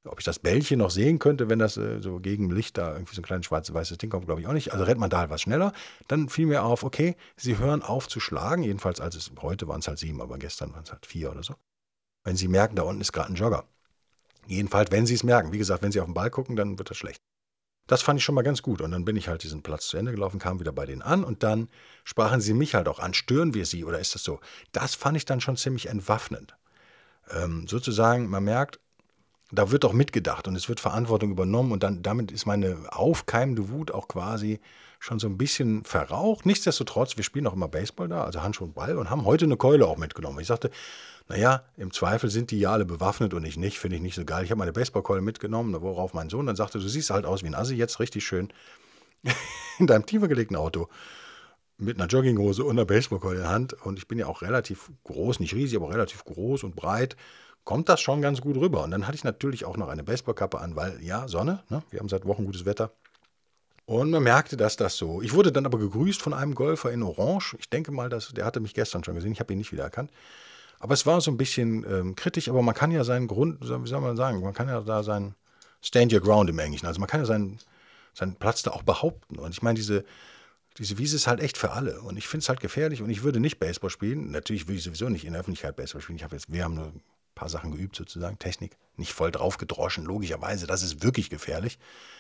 ob 0.03 0.19
ich 0.19 0.25
das 0.25 0.39
Bällchen 0.39 0.79
noch 0.79 0.89
sehen 0.89 1.19
könnte, 1.19 1.49
wenn 1.49 1.59
das 1.59 1.77
äh, 1.77 2.01
so 2.01 2.19
gegen 2.19 2.49
Licht 2.49 2.77
da 2.77 2.93
irgendwie 2.93 3.15
so 3.15 3.21
ein 3.21 3.25
kleines 3.25 3.45
schwarz-weißes 3.45 3.97
Ding 3.97 4.09
kommt, 4.09 4.25
glaube 4.25 4.41
ich 4.41 4.47
auch 4.47 4.53
nicht. 4.53 4.71
Also 4.71 4.83
rennt 4.83 4.99
man 4.99 5.09
da 5.09 5.19
halt 5.19 5.29
was 5.29 5.41
schneller. 5.41 5.73
Dann 6.07 6.29
fiel 6.29 6.47
mir 6.47 6.63
auf, 6.63 6.83
okay, 6.83 7.15
sie 7.35 7.57
hören 7.57 7.81
auf 7.81 8.07
zu 8.07 8.19
schlagen. 8.19 8.63
Jedenfalls, 8.63 8.99
als 8.99 9.15
es 9.15 9.31
heute 9.41 9.67
waren 9.67 9.79
es 9.79 9.87
halt 9.87 9.99
sieben, 9.99 10.21
aber 10.21 10.37
gestern 10.37 10.73
waren 10.73 10.83
es 10.83 10.91
halt 10.91 11.05
vier 11.05 11.31
oder 11.31 11.43
so. 11.43 11.55
Wenn 12.23 12.35
sie 12.35 12.47
merken, 12.47 12.75
da 12.75 12.83
unten 12.83 13.01
ist 13.01 13.13
gerade 13.13 13.31
ein 13.31 13.35
Jogger. 13.35 13.65
Jedenfalls, 14.47 14.91
wenn 14.91 15.05
sie 15.05 15.13
es 15.13 15.23
merken. 15.23 15.51
Wie 15.51 15.57
gesagt, 15.57 15.83
wenn 15.83 15.91
sie 15.91 15.99
auf 15.99 16.07
den 16.07 16.13
Ball 16.13 16.31
gucken, 16.31 16.55
dann 16.55 16.77
wird 16.79 16.89
das 16.89 16.97
schlecht. 16.97 17.21
Das 17.87 18.01
fand 18.01 18.19
ich 18.19 18.23
schon 18.23 18.35
mal 18.35 18.41
ganz 18.41 18.61
gut. 18.61 18.81
Und 18.81 18.91
dann 18.91 19.05
bin 19.05 19.15
ich 19.15 19.27
halt 19.27 19.43
diesen 19.43 19.63
Platz 19.63 19.87
zu 19.87 19.97
Ende 19.97 20.11
gelaufen, 20.11 20.39
kam 20.39 20.59
wieder 20.59 20.71
bei 20.71 20.85
denen 20.85 21.01
an 21.01 21.23
und 21.23 21.43
dann 21.43 21.69
sprachen 22.03 22.41
sie 22.41 22.53
mich 22.53 22.73
halt 22.73 22.87
auch 22.87 22.99
an. 22.99 23.13
Stören 23.13 23.53
wir 23.53 23.65
sie 23.65 23.83
oder 23.85 23.99
ist 23.99 24.15
das 24.15 24.23
so? 24.23 24.39
Das 24.71 24.95
fand 24.95 25.17
ich 25.17 25.25
dann 25.25 25.41
schon 25.41 25.57
ziemlich 25.57 25.87
entwaffnend. 25.87 26.55
Ähm, 27.29 27.67
sozusagen, 27.67 28.29
man 28.29 28.43
merkt, 28.43 28.79
da 29.51 29.71
wird 29.71 29.83
doch 29.83 29.93
mitgedacht 29.93 30.47
und 30.47 30.55
es 30.55 30.69
wird 30.69 30.79
Verantwortung 30.79 31.31
übernommen 31.31 31.71
und 31.71 31.83
dann 31.83 32.01
damit 32.01 32.31
ist 32.31 32.45
meine 32.45 32.77
aufkeimende 32.89 33.69
Wut 33.69 33.91
auch 33.91 34.07
quasi 34.07 34.59
schon 34.99 35.19
so 35.19 35.27
ein 35.27 35.37
bisschen 35.37 35.83
verraucht. 35.83 36.45
Nichtsdestotrotz, 36.45 37.17
wir 37.17 37.23
spielen 37.23 37.47
auch 37.47 37.53
immer 37.53 37.67
Baseball 37.67 38.07
da, 38.07 38.23
also 38.23 38.41
Handschuh 38.43 38.65
und 38.65 38.75
Ball 38.75 38.97
und 38.97 39.09
haben 39.09 39.25
heute 39.25 39.45
eine 39.45 39.57
Keule 39.57 39.87
auch 39.87 39.97
mitgenommen. 39.97 40.39
Ich 40.39 40.47
sagte, 40.47 40.69
naja, 41.27 41.63
im 41.75 41.91
Zweifel 41.91 42.29
sind 42.29 42.51
die 42.51 42.59
ja 42.59 42.71
alle 42.71 42.85
bewaffnet 42.85 43.33
und 43.33 43.43
ich 43.43 43.57
nicht, 43.57 43.79
finde 43.79 43.95
ich 43.95 44.01
nicht 44.01 44.15
so 44.15 44.25
geil. 44.25 44.43
Ich 44.43 44.51
habe 44.51 44.59
meine 44.59 44.73
Baseballkeule 44.73 45.21
mitgenommen, 45.21 45.75
worauf 45.81 46.13
mein 46.13 46.29
Sohn 46.29 46.45
dann 46.45 46.55
sagte, 46.55 46.79
du 46.79 46.87
siehst 46.87 47.09
halt 47.09 47.25
aus 47.25 47.41
wie 47.41 47.47
ein 47.47 47.55
Assi 47.55 47.75
jetzt, 47.75 47.99
richtig 47.99 48.25
schön. 48.25 48.53
in 49.79 49.87
deinem 49.87 50.05
tiefer 50.05 50.27
gelegten 50.27 50.55
Auto 50.55 50.87
mit 51.77 51.99
einer 51.99 52.07
Jogginghose 52.07 52.63
und 52.63 52.71
einer 52.71 52.85
Baseballkeule 52.85 53.37
in 53.37 53.41
der 53.41 53.51
Hand 53.51 53.73
und 53.73 53.97
ich 53.97 54.07
bin 54.07 54.19
ja 54.19 54.27
auch 54.27 54.43
relativ 54.43 54.91
groß, 55.03 55.39
nicht 55.39 55.55
riesig, 55.55 55.77
aber 55.77 55.89
relativ 55.89 56.23
groß 56.25 56.63
und 56.63 56.75
breit, 56.75 57.15
kommt 57.63 57.89
das 57.89 58.01
schon 58.01 58.21
ganz 58.21 58.41
gut 58.41 58.57
rüber. 58.57 58.83
Und 58.83 58.91
dann 58.91 59.07
hatte 59.07 59.15
ich 59.15 59.23
natürlich 59.23 59.65
auch 59.65 59.77
noch 59.77 59.87
eine 59.87 60.03
Baseballkappe 60.03 60.59
an, 60.59 60.75
weil 60.75 61.01
ja, 61.01 61.27
Sonne, 61.27 61.63
ne? 61.69 61.83
wir 61.89 61.99
haben 61.99 62.09
seit 62.09 62.25
Wochen 62.25 62.45
gutes 62.45 62.65
Wetter. 62.65 62.91
Und 63.85 64.11
man 64.11 64.23
merkte, 64.23 64.57
dass 64.57 64.77
das 64.77 64.95
so. 64.95 65.21
Ich 65.21 65.33
wurde 65.33 65.51
dann 65.51 65.65
aber 65.65 65.77
gegrüßt 65.77 66.21
von 66.21 66.33
einem 66.33 66.55
Golfer 66.55 66.91
in 66.91 67.03
Orange. 67.03 67.57
Ich 67.59 67.69
denke 67.69 67.91
mal, 67.91 68.09
dass, 68.09 68.29
der 68.29 68.45
hatte 68.45 68.59
mich 68.59 68.73
gestern 68.73 69.03
schon 69.03 69.15
gesehen. 69.15 69.33
Ich 69.33 69.39
habe 69.39 69.51
ihn 69.53 69.57
nicht 69.57 69.71
wiedererkannt. 69.71 70.11
Aber 70.79 70.93
es 70.93 71.05
war 71.05 71.19
so 71.21 71.29
ein 71.29 71.37
bisschen 71.37 71.85
ähm, 71.89 72.15
kritisch. 72.15 72.47
Aber 72.47 72.61
man 72.61 72.73
kann 72.73 72.91
ja 72.91 73.03
seinen 73.03 73.27
Grund, 73.27 73.61
wie 73.61 73.67
soll 73.67 74.01
man 74.01 74.15
sagen, 74.15 74.41
man 74.41 74.53
kann 74.53 74.69
ja 74.69 74.81
da 74.81 75.03
seinen 75.03 75.35
Stand 75.81 76.13
your 76.13 76.21
ground 76.21 76.49
im 76.49 76.59
Englischen. 76.59 76.85
Also 76.85 76.99
man 76.99 77.09
kann 77.09 77.19
ja 77.19 77.25
seinen, 77.25 77.59
seinen 78.13 78.35
Platz 78.35 78.63
da 78.63 78.71
auch 78.71 78.83
behaupten. 78.83 79.37
Und 79.37 79.51
ich 79.51 79.61
meine, 79.61 79.75
diese, 79.75 80.05
diese 80.77 80.97
Wiese 80.97 81.17
ist 81.17 81.27
halt 81.27 81.41
echt 81.41 81.57
für 81.57 81.71
alle. 81.71 82.01
Und 82.01 82.17
ich 82.17 82.27
finde 82.27 82.43
es 82.43 82.49
halt 82.49 82.61
gefährlich. 82.61 83.01
Und 83.01 83.09
ich 83.09 83.23
würde 83.23 83.39
nicht 83.39 83.59
Baseball 83.59 83.89
spielen. 83.89 84.31
Natürlich 84.31 84.67
will 84.67 84.77
ich 84.77 84.83
sowieso 84.83 85.09
nicht 85.09 85.25
in 85.25 85.33
der 85.33 85.41
Öffentlichkeit 85.41 85.75
Baseball 85.75 86.01
spielen. 86.01 86.17
Ich 86.17 86.23
habe 86.23 86.35
jetzt, 86.35 86.51
wir 86.51 86.63
haben 86.63 86.75
nur 86.75 86.93
paar 87.35 87.49
Sachen 87.49 87.71
geübt 87.71 87.95
sozusagen, 87.95 88.39
Technik. 88.39 88.77
Nicht 88.97 89.13
voll 89.13 89.31
drauf 89.31 89.57
gedroschen, 89.57 90.05
logischerweise. 90.05 90.67
Das 90.67 90.83
ist 90.83 91.03
wirklich 91.03 91.29
gefährlich. 91.29 91.79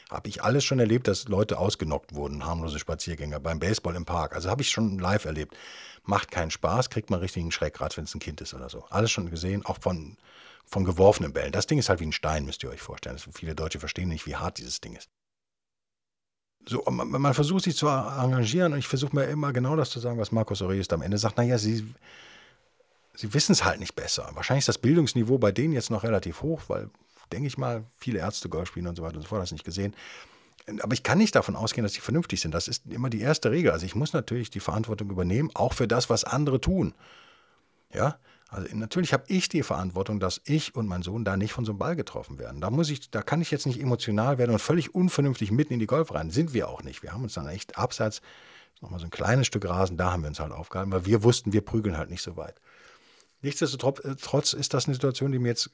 Habe 0.09 0.29
ich 0.29 0.43
alles 0.43 0.63
schon 0.63 0.79
erlebt, 0.79 1.07
dass 1.07 1.27
Leute 1.27 1.57
ausgenockt 1.57 2.15
wurden, 2.15 2.45
harmlose 2.45 2.79
Spaziergänger 2.79 3.39
beim 3.39 3.59
Baseball 3.59 3.95
im 3.95 4.05
Park. 4.05 4.35
Also 4.35 4.49
habe 4.49 4.61
ich 4.61 4.69
schon 4.69 4.99
live 4.99 5.25
erlebt. 5.25 5.55
Macht 6.03 6.31
keinen 6.31 6.51
Spaß, 6.51 6.89
kriegt 6.89 7.09
man 7.09 7.19
richtigen 7.19 7.51
Schreck, 7.51 7.75
gerade 7.75 7.95
wenn 7.97 8.05
es 8.05 8.15
ein 8.15 8.19
Kind 8.19 8.41
ist 8.41 8.53
oder 8.53 8.69
so. 8.69 8.85
Alles 8.89 9.11
schon 9.11 9.29
gesehen, 9.29 9.65
auch 9.65 9.77
von, 9.79 10.17
von 10.65 10.83
geworfenen 10.83 11.33
Bällen. 11.33 11.51
Das 11.51 11.67
Ding 11.67 11.77
ist 11.77 11.89
halt 11.89 11.99
wie 11.99 12.07
ein 12.07 12.13
Stein, 12.13 12.45
müsst 12.45 12.63
ihr 12.63 12.69
euch 12.69 12.81
vorstellen. 12.81 13.15
Das, 13.15 13.27
viele 13.35 13.55
Deutsche 13.55 13.79
verstehen 13.79 14.09
nicht, 14.09 14.25
wie 14.25 14.35
hart 14.35 14.57
dieses 14.57 14.81
Ding 14.81 14.95
ist 14.95 15.09
so, 16.65 16.83
man, 16.89 17.09
man, 17.09 17.33
versucht 17.33 17.63
sich 17.63 17.75
zu 17.75 17.87
engagieren 17.87 18.73
und 18.73 18.79
ich 18.79 18.87
versuche 18.87 19.15
mir 19.15 19.25
immer 19.25 19.53
genau 19.53 19.75
das 19.75 19.89
zu 19.89 19.99
sagen, 19.99 20.19
was 20.19 20.31
Markus 20.31 20.61
Aurelius 20.61 20.89
am 20.89 21.01
Ende 21.01 21.17
sagt. 21.17 21.37
Naja, 21.37 21.57
sie, 21.57 21.85
sie 23.13 23.33
wissen 23.33 23.51
es 23.51 23.63
halt 23.63 23.79
nicht 23.79 23.95
besser. 23.95 24.29
Wahrscheinlich 24.33 24.63
ist 24.63 24.69
das 24.69 24.77
Bildungsniveau 24.77 25.37
bei 25.37 25.51
denen 25.51 25.73
jetzt 25.73 25.89
noch 25.89 26.03
relativ 26.03 26.41
hoch, 26.41 26.63
weil, 26.67 26.89
denke 27.31 27.47
ich 27.47 27.57
mal, 27.57 27.83
viele 27.97 28.19
Ärzte 28.19 28.49
Golf 28.49 28.69
spielen 28.69 28.87
und 28.87 28.95
so 28.95 29.03
weiter 29.03 29.15
und 29.15 29.21
so 29.21 29.27
fort, 29.27 29.41
das 29.41 29.51
nicht 29.51 29.65
gesehen. 29.65 29.95
Aber 30.81 30.93
ich 30.93 31.03
kann 31.03 31.17
nicht 31.17 31.35
davon 31.35 31.55
ausgehen, 31.55 31.83
dass 31.83 31.93
sie 31.93 32.01
vernünftig 32.01 32.39
sind. 32.39 32.53
Das 32.53 32.67
ist 32.67 32.85
immer 32.87 33.09
die 33.09 33.21
erste 33.21 33.51
Regel. 33.51 33.71
Also 33.71 33.85
ich 33.85 33.95
muss 33.95 34.13
natürlich 34.13 34.51
die 34.51 34.59
Verantwortung 34.59 35.09
übernehmen, 35.09 35.49
auch 35.53 35.73
für 35.73 35.87
das, 35.87 36.09
was 36.09 36.23
andere 36.23 36.61
tun. 36.61 36.93
Ja, 37.93 38.17
also 38.51 38.67
natürlich 38.75 39.13
habe 39.13 39.23
ich 39.27 39.47
die 39.47 39.63
Verantwortung, 39.63 40.19
dass 40.19 40.41
ich 40.43 40.75
und 40.75 40.85
mein 40.85 41.03
Sohn 41.03 41.23
da 41.23 41.37
nicht 41.37 41.53
von 41.53 41.63
so 41.63 41.71
einem 41.71 41.79
Ball 41.79 41.95
getroffen 41.95 42.37
werden. 42.37 42.59
Da 42.59 42.69
muss 42.69 42.89
ich, 42.89 43.09
da 43.09 43.21
kann 43.21 43.41
ich 43.41 43.49
jetzt 43.49 43.65
nicht 43.65 43.79
emotional 43.79 44.37
werden 44.37 44.51
und 44.51 44.59
völlig 44.59 44.93
unvernünftig 44.93 45.51
mitten 45.51 45.73
in 45.73 45.79
die 45.79 45.87
Golf 45.87 46.13
rein. 46.13 46.31
Sind 46.31 46.53
wir 46.53 46.67
auch 46.67 46.83
nicht. 46.83 47.01
Wir 47.01 47.13
haben 47.13 47.23
uns 47.23 47.33
dann 47.33 47.47
echt 47.47 47.77
abseits, 47.77 48.21
nochmal 48.81 48.99
so 48.99 49.05
ein 49.05 49.11
kleines 49.11 49.47
Stück 49.47 49.67
Rasen, 49.67 49.95
da 49.95 50.11
haben 50.11 50.23
wir 50.23 50.27
uns 50.27 50.41
halt 50.41 50.51
aufgehalten, 50.51 50.91
weil 50.91 51.05
wir 51.05 51.23
wussten, 51.23 51.53
wir 51.53 51.61
prügeln 51.61 51.97
halt 51.97 52.09
nicht 52.09 52.21
so 52.21 52.35
weit. 52.35 52.55
Nichtsdestotrotz 53.41 54.53
ist 54.53 54.73
das 54.73 54.85
eine 54.85 54.93
Situation, 54.93 55.31
die 55.31 55.39
mir 55.39 55.49
jetzt 55.49 55.71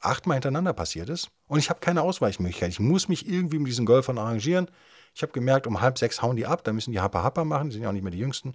achtmal 0.00 0.36
hintereinander 0.36 0.72
passiert 0.72 1.08
ist. 1.08 1.30
Und 1.48 1.58
ich 1.58 1.68
habe 1.68 1.80
keine 1.80 2.02
Ausweichmöglichkeit. 2.02 2.70
Ich 2.70 2.80
muss 2.80 3.08
mich 3.08 3.28
irgendwie 3.28 3.58
mit 3.58 3.68
diesen 3.68 3.86
Golfern 3.86 4.18
arrangieren. 4.18 4.70
Ich 5.14 5.22
habe 5.22 5.32
gemerkt, 5.32 5.66
um 5.66 5.80
halb 5.80 5.98
sechs 5.98 6.22
hauen 6.22 6.36
die 6.36 6.46
ab, 6.46 6.62
da 6.62 6.72
müssen 6.72 6.92
die 6.92 7.00
Happa 7.00 7.22
Happa 7.22 7.44
machen, 7.44 7.68
die 7.68 7.74
sind 7.74 7.82
ja 7.82 7.88
auch 7.88 7.92
nicht 7.92 8.04
mehr 8.04 8.12
die 8.12 8.18
Jüngsten. 8.18 8.54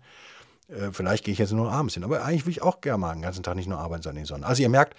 Äh, 0.69 0.91
vielleicht 0.91 1.25
gehe 1.25 1.33
ich 1.33 1.39
jetzt 1.39 1.51
nur 1.51 1.69
abends 1.71 1.95
hin. 1.95 2.03
Aber 2.05 2.23
eigentlich 2.23 2.45
will 2.45 2.51
ich 2.51 2.61
auch 2.61 2.79
gerne 2.79 2.97
mal 2.97 3.13
den 3.13 3.21
ganzen 3.21 3.43
Tag 3.43 3.55
nicht 3.55 3.67
nur 3.67 3.79
arbeiten, 3.79 4.03
sondern 4.03 4.17
in 4.17 4.23
die 4.23 4.27
Sonne. 4.29 4.45
Also 4.45 4.61
ihr 4.61 4.69
merkt, 4.69 4.95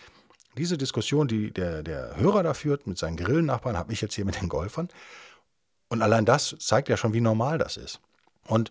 diese 0.58 0.76
Diskussion, 0.76 1.26
die 1.26 1.50
der, 1.50 1.82
der 1.82 2.16
Hörer 2.16 2.42
da 2.42 2.54
führt 2.54 2.86
mit 2.86 2.98
seinen 2.98 3.16
Grillennachbarn, 3.16 3.76
habe 3.76 3.92
ich 3.92 4.00
jetzt 4.02 4.14
hier 4.14 4.24
mit 4.26 4.40
den 4.40 4.48
Golfern. 4.48 4.88
Und 5.88 6.02
allein 6.02 6.26
das 6.26 6.56
zeigt 6.58 6.88
ja 6.88 6.96
schon, 6.96 7.14
wie 7.14 7.20
normal 7.20 7.58
das 7.58 7.78
ist. 7.78 8.00
Und 8.44 8.70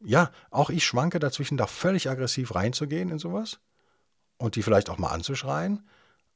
ja, 0.00 0.30
auch 0.50 0.70
ich 0.70 0.84
schwanke 0.84 1.18
dazwischen, 1.18 1.56
da 1.56 1.66
völlig 1.66 2.08
aggressiv 2.08 2.54
reinzugehen 2.54 3.10
in 3.10 3.18
sowas 3.18 3.58
und 4.38 4.56
die 4.56 4.62
vielleicht 4.62 4.90
auch 4.90 4.98
mal 4.98 5.10
anzuschreien. 5.10 5.86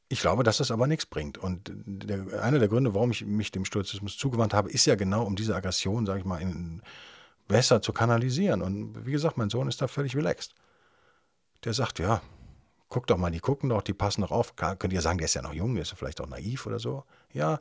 Ich 0.09 0.21
glaube, 0.21 0.43
dass 0.43 0.59
das 0.59 0.71
aber 0.71 0.87
nichts 0.87 1.07
bringt. 1.07 1.38
Und 1.38 1.73
der, 1.75 2.43
einer 2.43 2.59
der 2.59 2.69
Gründe, 2.69 2.95
warum 2.95 3.12
ich 3.12 3.25
mich 3.25 3.51
dem 3.51 3.65
Sturzismus 3.65 4.19
zugewandt 4.19 4.53
habe, 4.53 4.71
ist 4.71 4.85
ja 4.85 4.95
genau 4.95 5.25
um 5.25 5.37
diese 5.37 5.57
Aggression, 5.57 6.05
sage 6.05 6.19
ich 6.21 6.25
mal, 6.27 6.43
in, 6.43 6.83
besser 7.49 7.81
zu 7.81 7.93
kanalisieren. 7.93 8.61
Und 8.61 9.07
wie 9.07 9.12
gesagt, 9.12 9.38
mein 9.38 9.51
Sohn 9.51 9.69
ist 9.69 9.81
da 9.81 9.88
völlig 9.88 10.15
relaxed. 10.15 10.55
Der 11.65 11.73
sagt, 11.73 11.99
ja, 11.99 12.21
guck 12.88 13.07
doch 13.07 13.17
mal, 13.17 13.31
die 13.31 13.41
gucken 13.41 13.71
doch, 13.71 13.83
die 13.83 13.95
passen 13.95 14.21
doch 14.21 14.33
auf. 14.33 14.55
Könnt 14.57 14.93
ihr 14.93 15.01
sagen, 15.01 15.19
der 15.19 15.25
ist 15.25 15.35
ja 15.35 15.43
noch 15.43 15.55
jung, 15.55 15.75
der 15.75 15.83
ist 15.83 15.93
vielleicht 15.93 16.21
auch 16.21 16.29
naiv 16.29 16.67
oder 16.67 16.79
so. 16.79 17.05
Ja, 17.33 17.59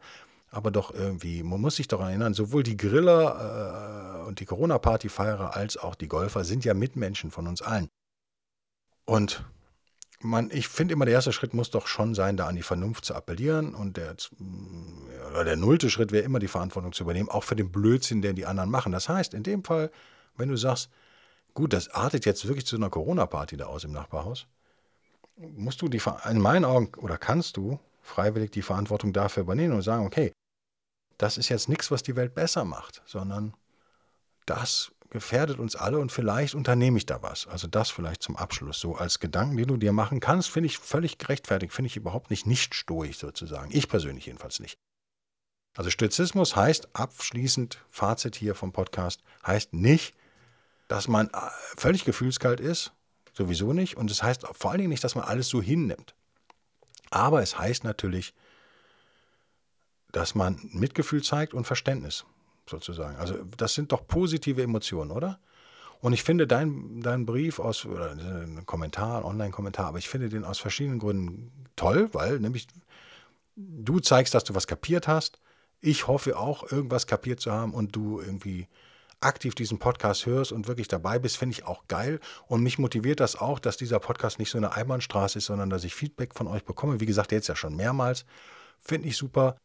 aber 0.50 0.72
doch 0.72 0.94
irgendwie, 0.94 1.44
man 1.44 1.62
muss 1.62 1.78
sich 1.78 1.88
doch 1.88 2.02
erinnern, 2.02 2.34
sowohl 2.34 2.64
die 2.64 2.76
Griller 2.76 4.24
äh, 4.24 4.28
und 4.28 4.42
die 4.42 4.46
Corona-Partyfeierer 4.46 5.56
als 5.56 5.78
auch 5.78 5.96
die 5.96 6.10
Golfer 6.10 6.44
sind 6.44 6.66
ja 6.66 6.74
Mitmenschen 6.74 7.32
von 7.32 7.48
uns 7.48 7.62
allen. 7.62 7.88
Und 9.06 9.46
man, 10.24 10.50
ich 10.52 10.68
finde 10.68 10.94
immer, 10.94 11.06
der 11.06 11.16
erste 11.16 11.34
Schritt 11.34 11.54
muss 11.54 11.72
doch 11.72 11.88
schon 11.88 12.14
sein, 12.16 12.38
da 12.38 12.48
an 12.48 12.56
die 12.56 12.64
Vernunft 12.64 13.06
zu 13.06 13.16
appellieren. 13.16 13.76
Und 13.76 13.98
der, 13.98 14.16
oder 15.32 15.44
der 15.44 15.56
nullte 15.56 15.90
Schritt 15.90 16.12
wäre 16.12 16.24
immer 16.24 16.40
die 16.40 16.48
Verantwortung 16.48 16.94
zu 16.94 17.04
übernehmen, 17.04 17.30
auch 17.30 17.44
für 17.44 17.56
den 17.56 17.72
Blödsinn, 17.72 18.22
den 18.22 18.36
die 18.36 18.46
anderen 18.46 18.70
machen. 18.70 18.92
Das 18.92 19.10
heißt, 19.10 19.34
in 19.34 19.44
dem 19.44 19.64
Fall, 19.64 19.92
wenn 20.38 20.50
du 20.50 20.58
sagst, 20.58 20.90
gut, 21.54 21.74
das 21.74 21.90
artet 21.90 22.26
jetzt 22.26 22.48
wirklich 22.48 22.66
zu 22.66 22.76
einer 22.76 22.90
Corona-Party 22.90 23.58
da 23.58 23.66
aus 23.66 23.84
im 23.84 23.92
Nachbarhaus, 23.92 24.48
musst 25.38 25.82
du 25.82 25.88
die, 25.88 26.02
in 26.30 26.40
meinen 26.40 26.66
Augen, 26.66 26.92
oder 26.98 27.18
kannst 27.18 27.58
du 27.58 27.80
freiwillig 28.02 28.52
die 28.52 28.62
Verantwortung 28.62 29.14
dafür 29.14 29.44
übernehmen 29.44 29.74
und 29.74 29.82
sagen, 29.82 30.06
okay, 30.06 30.32
das 31.18 31.38
ist 31.38 31.50
jetzt 31.50 31.70
nichts, 31.70 31.92
was 31.92 32.04
die 32.04 32.16
Welt 32.16 32.34
besser 32.34 32.66
macht, 32.66 33.02
sondern 33.06 33.54
das 34.46 34.92
gefährdet 35.12 35.60
uns 35.60 35.76
alle 35.76 36.00
und 36.00 36.12
vielleicht 36.12 36.56
unternehme 36.56 36.98
ich 36.98 37.06
da 37.06 37.22
was. 37.22 37.46
Also 37.48 37.68
das 37.68 37.90
vielleicht 37.90 38.24
zum 38.24 38.38
Abschluss. 38.38 38.80
So 38.80 38.96
als 38.96 39.20
Gedanken, 39.20 39.58
den 39.58 39.68
du 39.68 39.78
dir 39.78 39.92
machen 39.92 40.20
kannst, 40.20 40.50
finde 40.50 40.68
ich 40.68 40.80
völlig 40.80 41.18
gerechtfertigt, 41.18 41.74
finde 41.74 41.88
ich 41.88 41.98
überhaupt 41.98 42.32
nicht 42.32 42.48
nicht 42.48 42.74
stoisch 42.74 43.18
sozusagen. 43.18 43.70
Ich 43.72 43.88
persönlich 43.88 44.26
jedenfalls 44.26 44.60
nicht. 44.60 44.80
Also 45.76 45.90
Stoizismus 45.90 46.56
heißt 46.56 46.90
abschließend, 46.96 47.80
Fazit 47.90 48.36
hier 48.36 48.56
vom 48.56 48.72
Podcast, 48.72 49.22
heißt 49.46 49.74
nicht, 49.74 50.16
dass 50.88 51.08
man 51.08 51.28
äh, 51.28 51.38
völlig 51.78 52.04
gefühlskalt 52.04 52.60
ist, 52.60 52.94
sowieso 53.34 53.74
nicht. 53.74 53.98
Und 53.98 54.12
es 54.12 54.24
heißt 54.24 54.46
vor 54.54 54.72
allen 54.72 54.80
Dingen 54.80 54.90
nicht, 54.90 55.04
dass 55.04 55.16
man 55.16 55.26
alles 55.26 55.48
so 55.48 55.62
hinnimmt. 55.62 56.16
Aber 57.10 57.42
es 57.42 57.60
heißt 57.60 57.84
natürlich, 57.84 58.34
dass 60.12 60.36
man 60.36 60.60
Mitgefühl 60.72 61.22
zeigt 61.24 61.54
und 61.54 61.66
Verständnis 61.66 62.26
sozusagen. 62.70 63.18
Also 63.18 63.44
das 63.58 63.74
sind 63.74 63.92
doch 63.92 64.08
positive 64.08 64.62
Emotionen, 64.62 65.12
oder? 65.12 65.40
Und 66.00 66.14
ich 66.14 66.24
finde 66.24 66.48
deinen 66.48 67.02
dein 67.02 67.26
Brief 67.26 67.60
aus, 67.60 67.86
oder 67.86 68.12
ein 68.12 68.66
Kommentar, 68.66 69.20
ein 69.20 69.24
Online-Kommentar, 69.24 69.88
aber 69.88 70.00
ich 70.00 70.10
finde 70.10 70.30
den 70.30 70.44
aus 70.44 70.60
verschiedenen 70.60 71.00
Gründen 71.00 71.52
toll, 71.76 72.10
weil 72.14 72.40
nämlich 72.40 72.68
du 73.56 74.00
zeigst, 74.00 74.34
dass 74.34 74.44
du 74.44 74.56
was 74.56 74.66
kapiert 74.66 75.08
hast. 75.08 75.40
Ich 75.80 76.08
hoffe 76.08 76.38
auch, 76.38 76.72
irgendwas 76.72 77.06
kapiert 77.06 77.40
zu 77.40 77.52
haben 77.52 77.74
und 77.74 77.96
du 77.96 78.20
irgendwie 78.20 78.68
aktiv 79.20 79.54
diesen 79.54 79.78
Podcast 79.78 80.26
hörst 80.26 80.52
und 80.52 80.68
wirklich 80.68 80.88
dabei 80.88 81.20
bist, 81.20 81.38
finde 81.38 81.54
ich 81.54 81.66
auch 81.66 81.88
geil. 81.88 82.20
Und 82.48 82.64
mich 82.64 82.80
motiviert 82.80 83.20
das 83.20 83.36
auch, 83.36 83.60
dass 83.60 83.78
dieser 83.78 84.00
Podcast 84.00 84.40
nicht 84.40 84.50
so 84.50 84.58
eine 84.58 84.74
Einbahnstraße 84.74 85.38
ist, 85.38 85.46
sondern 85.46 85.70
dass 85.70 85.84
ich 85.84 85.94
Feedback 85.94 86.34
von 86.34 86.48
euch 86.48 86.66
bekomme. 86.66 87.00
Wie 87.00 87.06
gesagt, 87.06 87.32
jetzt 87.32 87.48
ja 87.48 87.56
schon 87.56 87.76
mehrmals. 87.76 88.26
Finde 88.80 89.08
ich 89.08 89.18
super. 89.18 89.58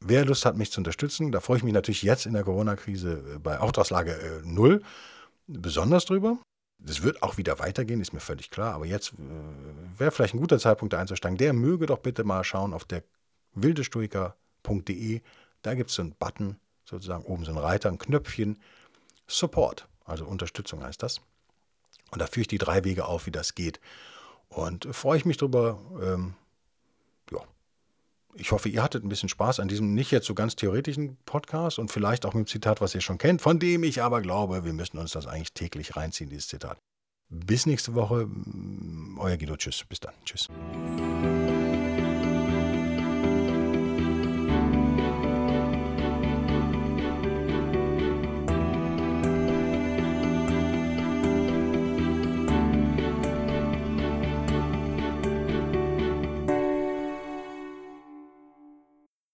Wer 0.00 0.24
Lust 0.24 0.44
hat, 0.44 0.56
mich 0.56 0.70
zu 0.70 0.80
unterstützen, 0.80 1.32
da 1.32 1.40
freue 1.40 1.58
ich 1.58 1.62
mich 1.62 1.72
natürlich 1.72 2.02
jetzt 2.02 2.26
in 2.26 2.34
der 2.34 2.44
Corona-Krise 2.44 3.34
äh, 3.34 3.38
bei 3.38 3.58
Auftragslage 3.58 4.12
äh, 4.12 4.42
null 4.44 4.82
besonders 5.46 6.04
drüber. 6.04 6.38
Das 6.78 7.02
wird 7.02 7.22
auch 7.22 7.38
wieder 7.38 7.58
weitergehen, 7.58 8.00
ist 8.00 8.12
mir 8.12 8.20
völlig 8.20 8.50
klar. 8.50 8.74
Aber 8.74 8.84
jetzt 8.84 9.14
äh, 9.14 9.98
wäre 9.98 10.10
vielleicht 10.10 10.34
ein 10.34 10.40
guter 10.40 10.58
Zeitpunkt, 10.58 10.92
da 10.92 10.98
einzusteigen. 10.98 11.38
Der 11.38 11.52
möge 11.52 11.86
doch 11.86 11.98
bitte 11.98 12.24
mal 12.24 12.44
schauen 12.44 12.74
auf 12.74 12.84
der 12.84 13.02
wildestoiker.de. 13.54 15.22
Da 15.62 15.74
gibt 15.74 15.90
es 15.90 15.96
so 15.96 16.02
einen 16.02 16.14
Button, 16.14 16.56
sozusagen 16.84 17.24
oben 17.24 17.44
so 17.44 17.52
ein 17.52 17.58
Reiter, 17.58 17.88
ein 17.88 17.98
Knöpfchen. 17.98 18.58
Support, 19.26 19.88
also 20.04 20.26
Unterstützung 20.26 20.84
heißt 20.84 21.02
das. 21.02 21.20
Und 22.12 22.20
da 22.20 22.26
führe 22.26 22.42
ich 22.42 22.48
die 22.48 22.58
drei 22.58 22.84
Wege 22.84 23.06
auf, 23.06 23.26
wie 23.26 23.32
das 23.32 23.54
geht. 23.54 23.80
Und 24.48 24.86
freue 24.94 25.18
ich 25.18 25.24
mich 25.24 25.38
drüber. 25.38 25.80
Ähm, 26.00 26.34
ich 28.38 28.52
hoffe, 28.52 28.68
ihr 28.68 28.82
hattet 28.82 29.04
ein 29.04 29.08
bisschen 29.08 29.28
Spaß 29.28 29.60
an 29.60 29.68
diesem 29.68 29.94
nicht 29.94 30.10
jetzt 30.10 30.26
so 30.26 30.34
ganz 30.34 30.56
theoretischen 30.56 31.16
Podcast 31.24 31.78
und 31.78 31.90
vielleicht 31.90 32.26
auch 32.26 32.34
mit 32.34 32.46
dem 32.46 32.50
Zitat, 32.50 32.80
was 32.80 32.94
ihr 32.94 33.00
schon 33.00 33.18
kennt, 33.18 33.42
von 33.42 33.58
dem 33.58 33.82
ich 33.84 34.02
aber 34.02 34.20
glaube, 34.20 34.64
wir 34.64 34.72
müssen 34.72 34.98
uns 34.98 35.12
das 35.12 35.26
eigentlich 35.26 35.52
täglich 35.52 35.96
reinziehen, 35.96 36.30
dieses 36.30 36.48
Zitat. 36.48 36.78
Bis 37.28 37.66
nächste 37.66 37.94
Woche. 37.94 38.28
Euer 39.18 39.36
Guido. 39.36 39.56
Tschüss. 39.56 39.84
Bis 39.88 40.00
dann. 40.00 40.14
Tschüss. 40.24 40.48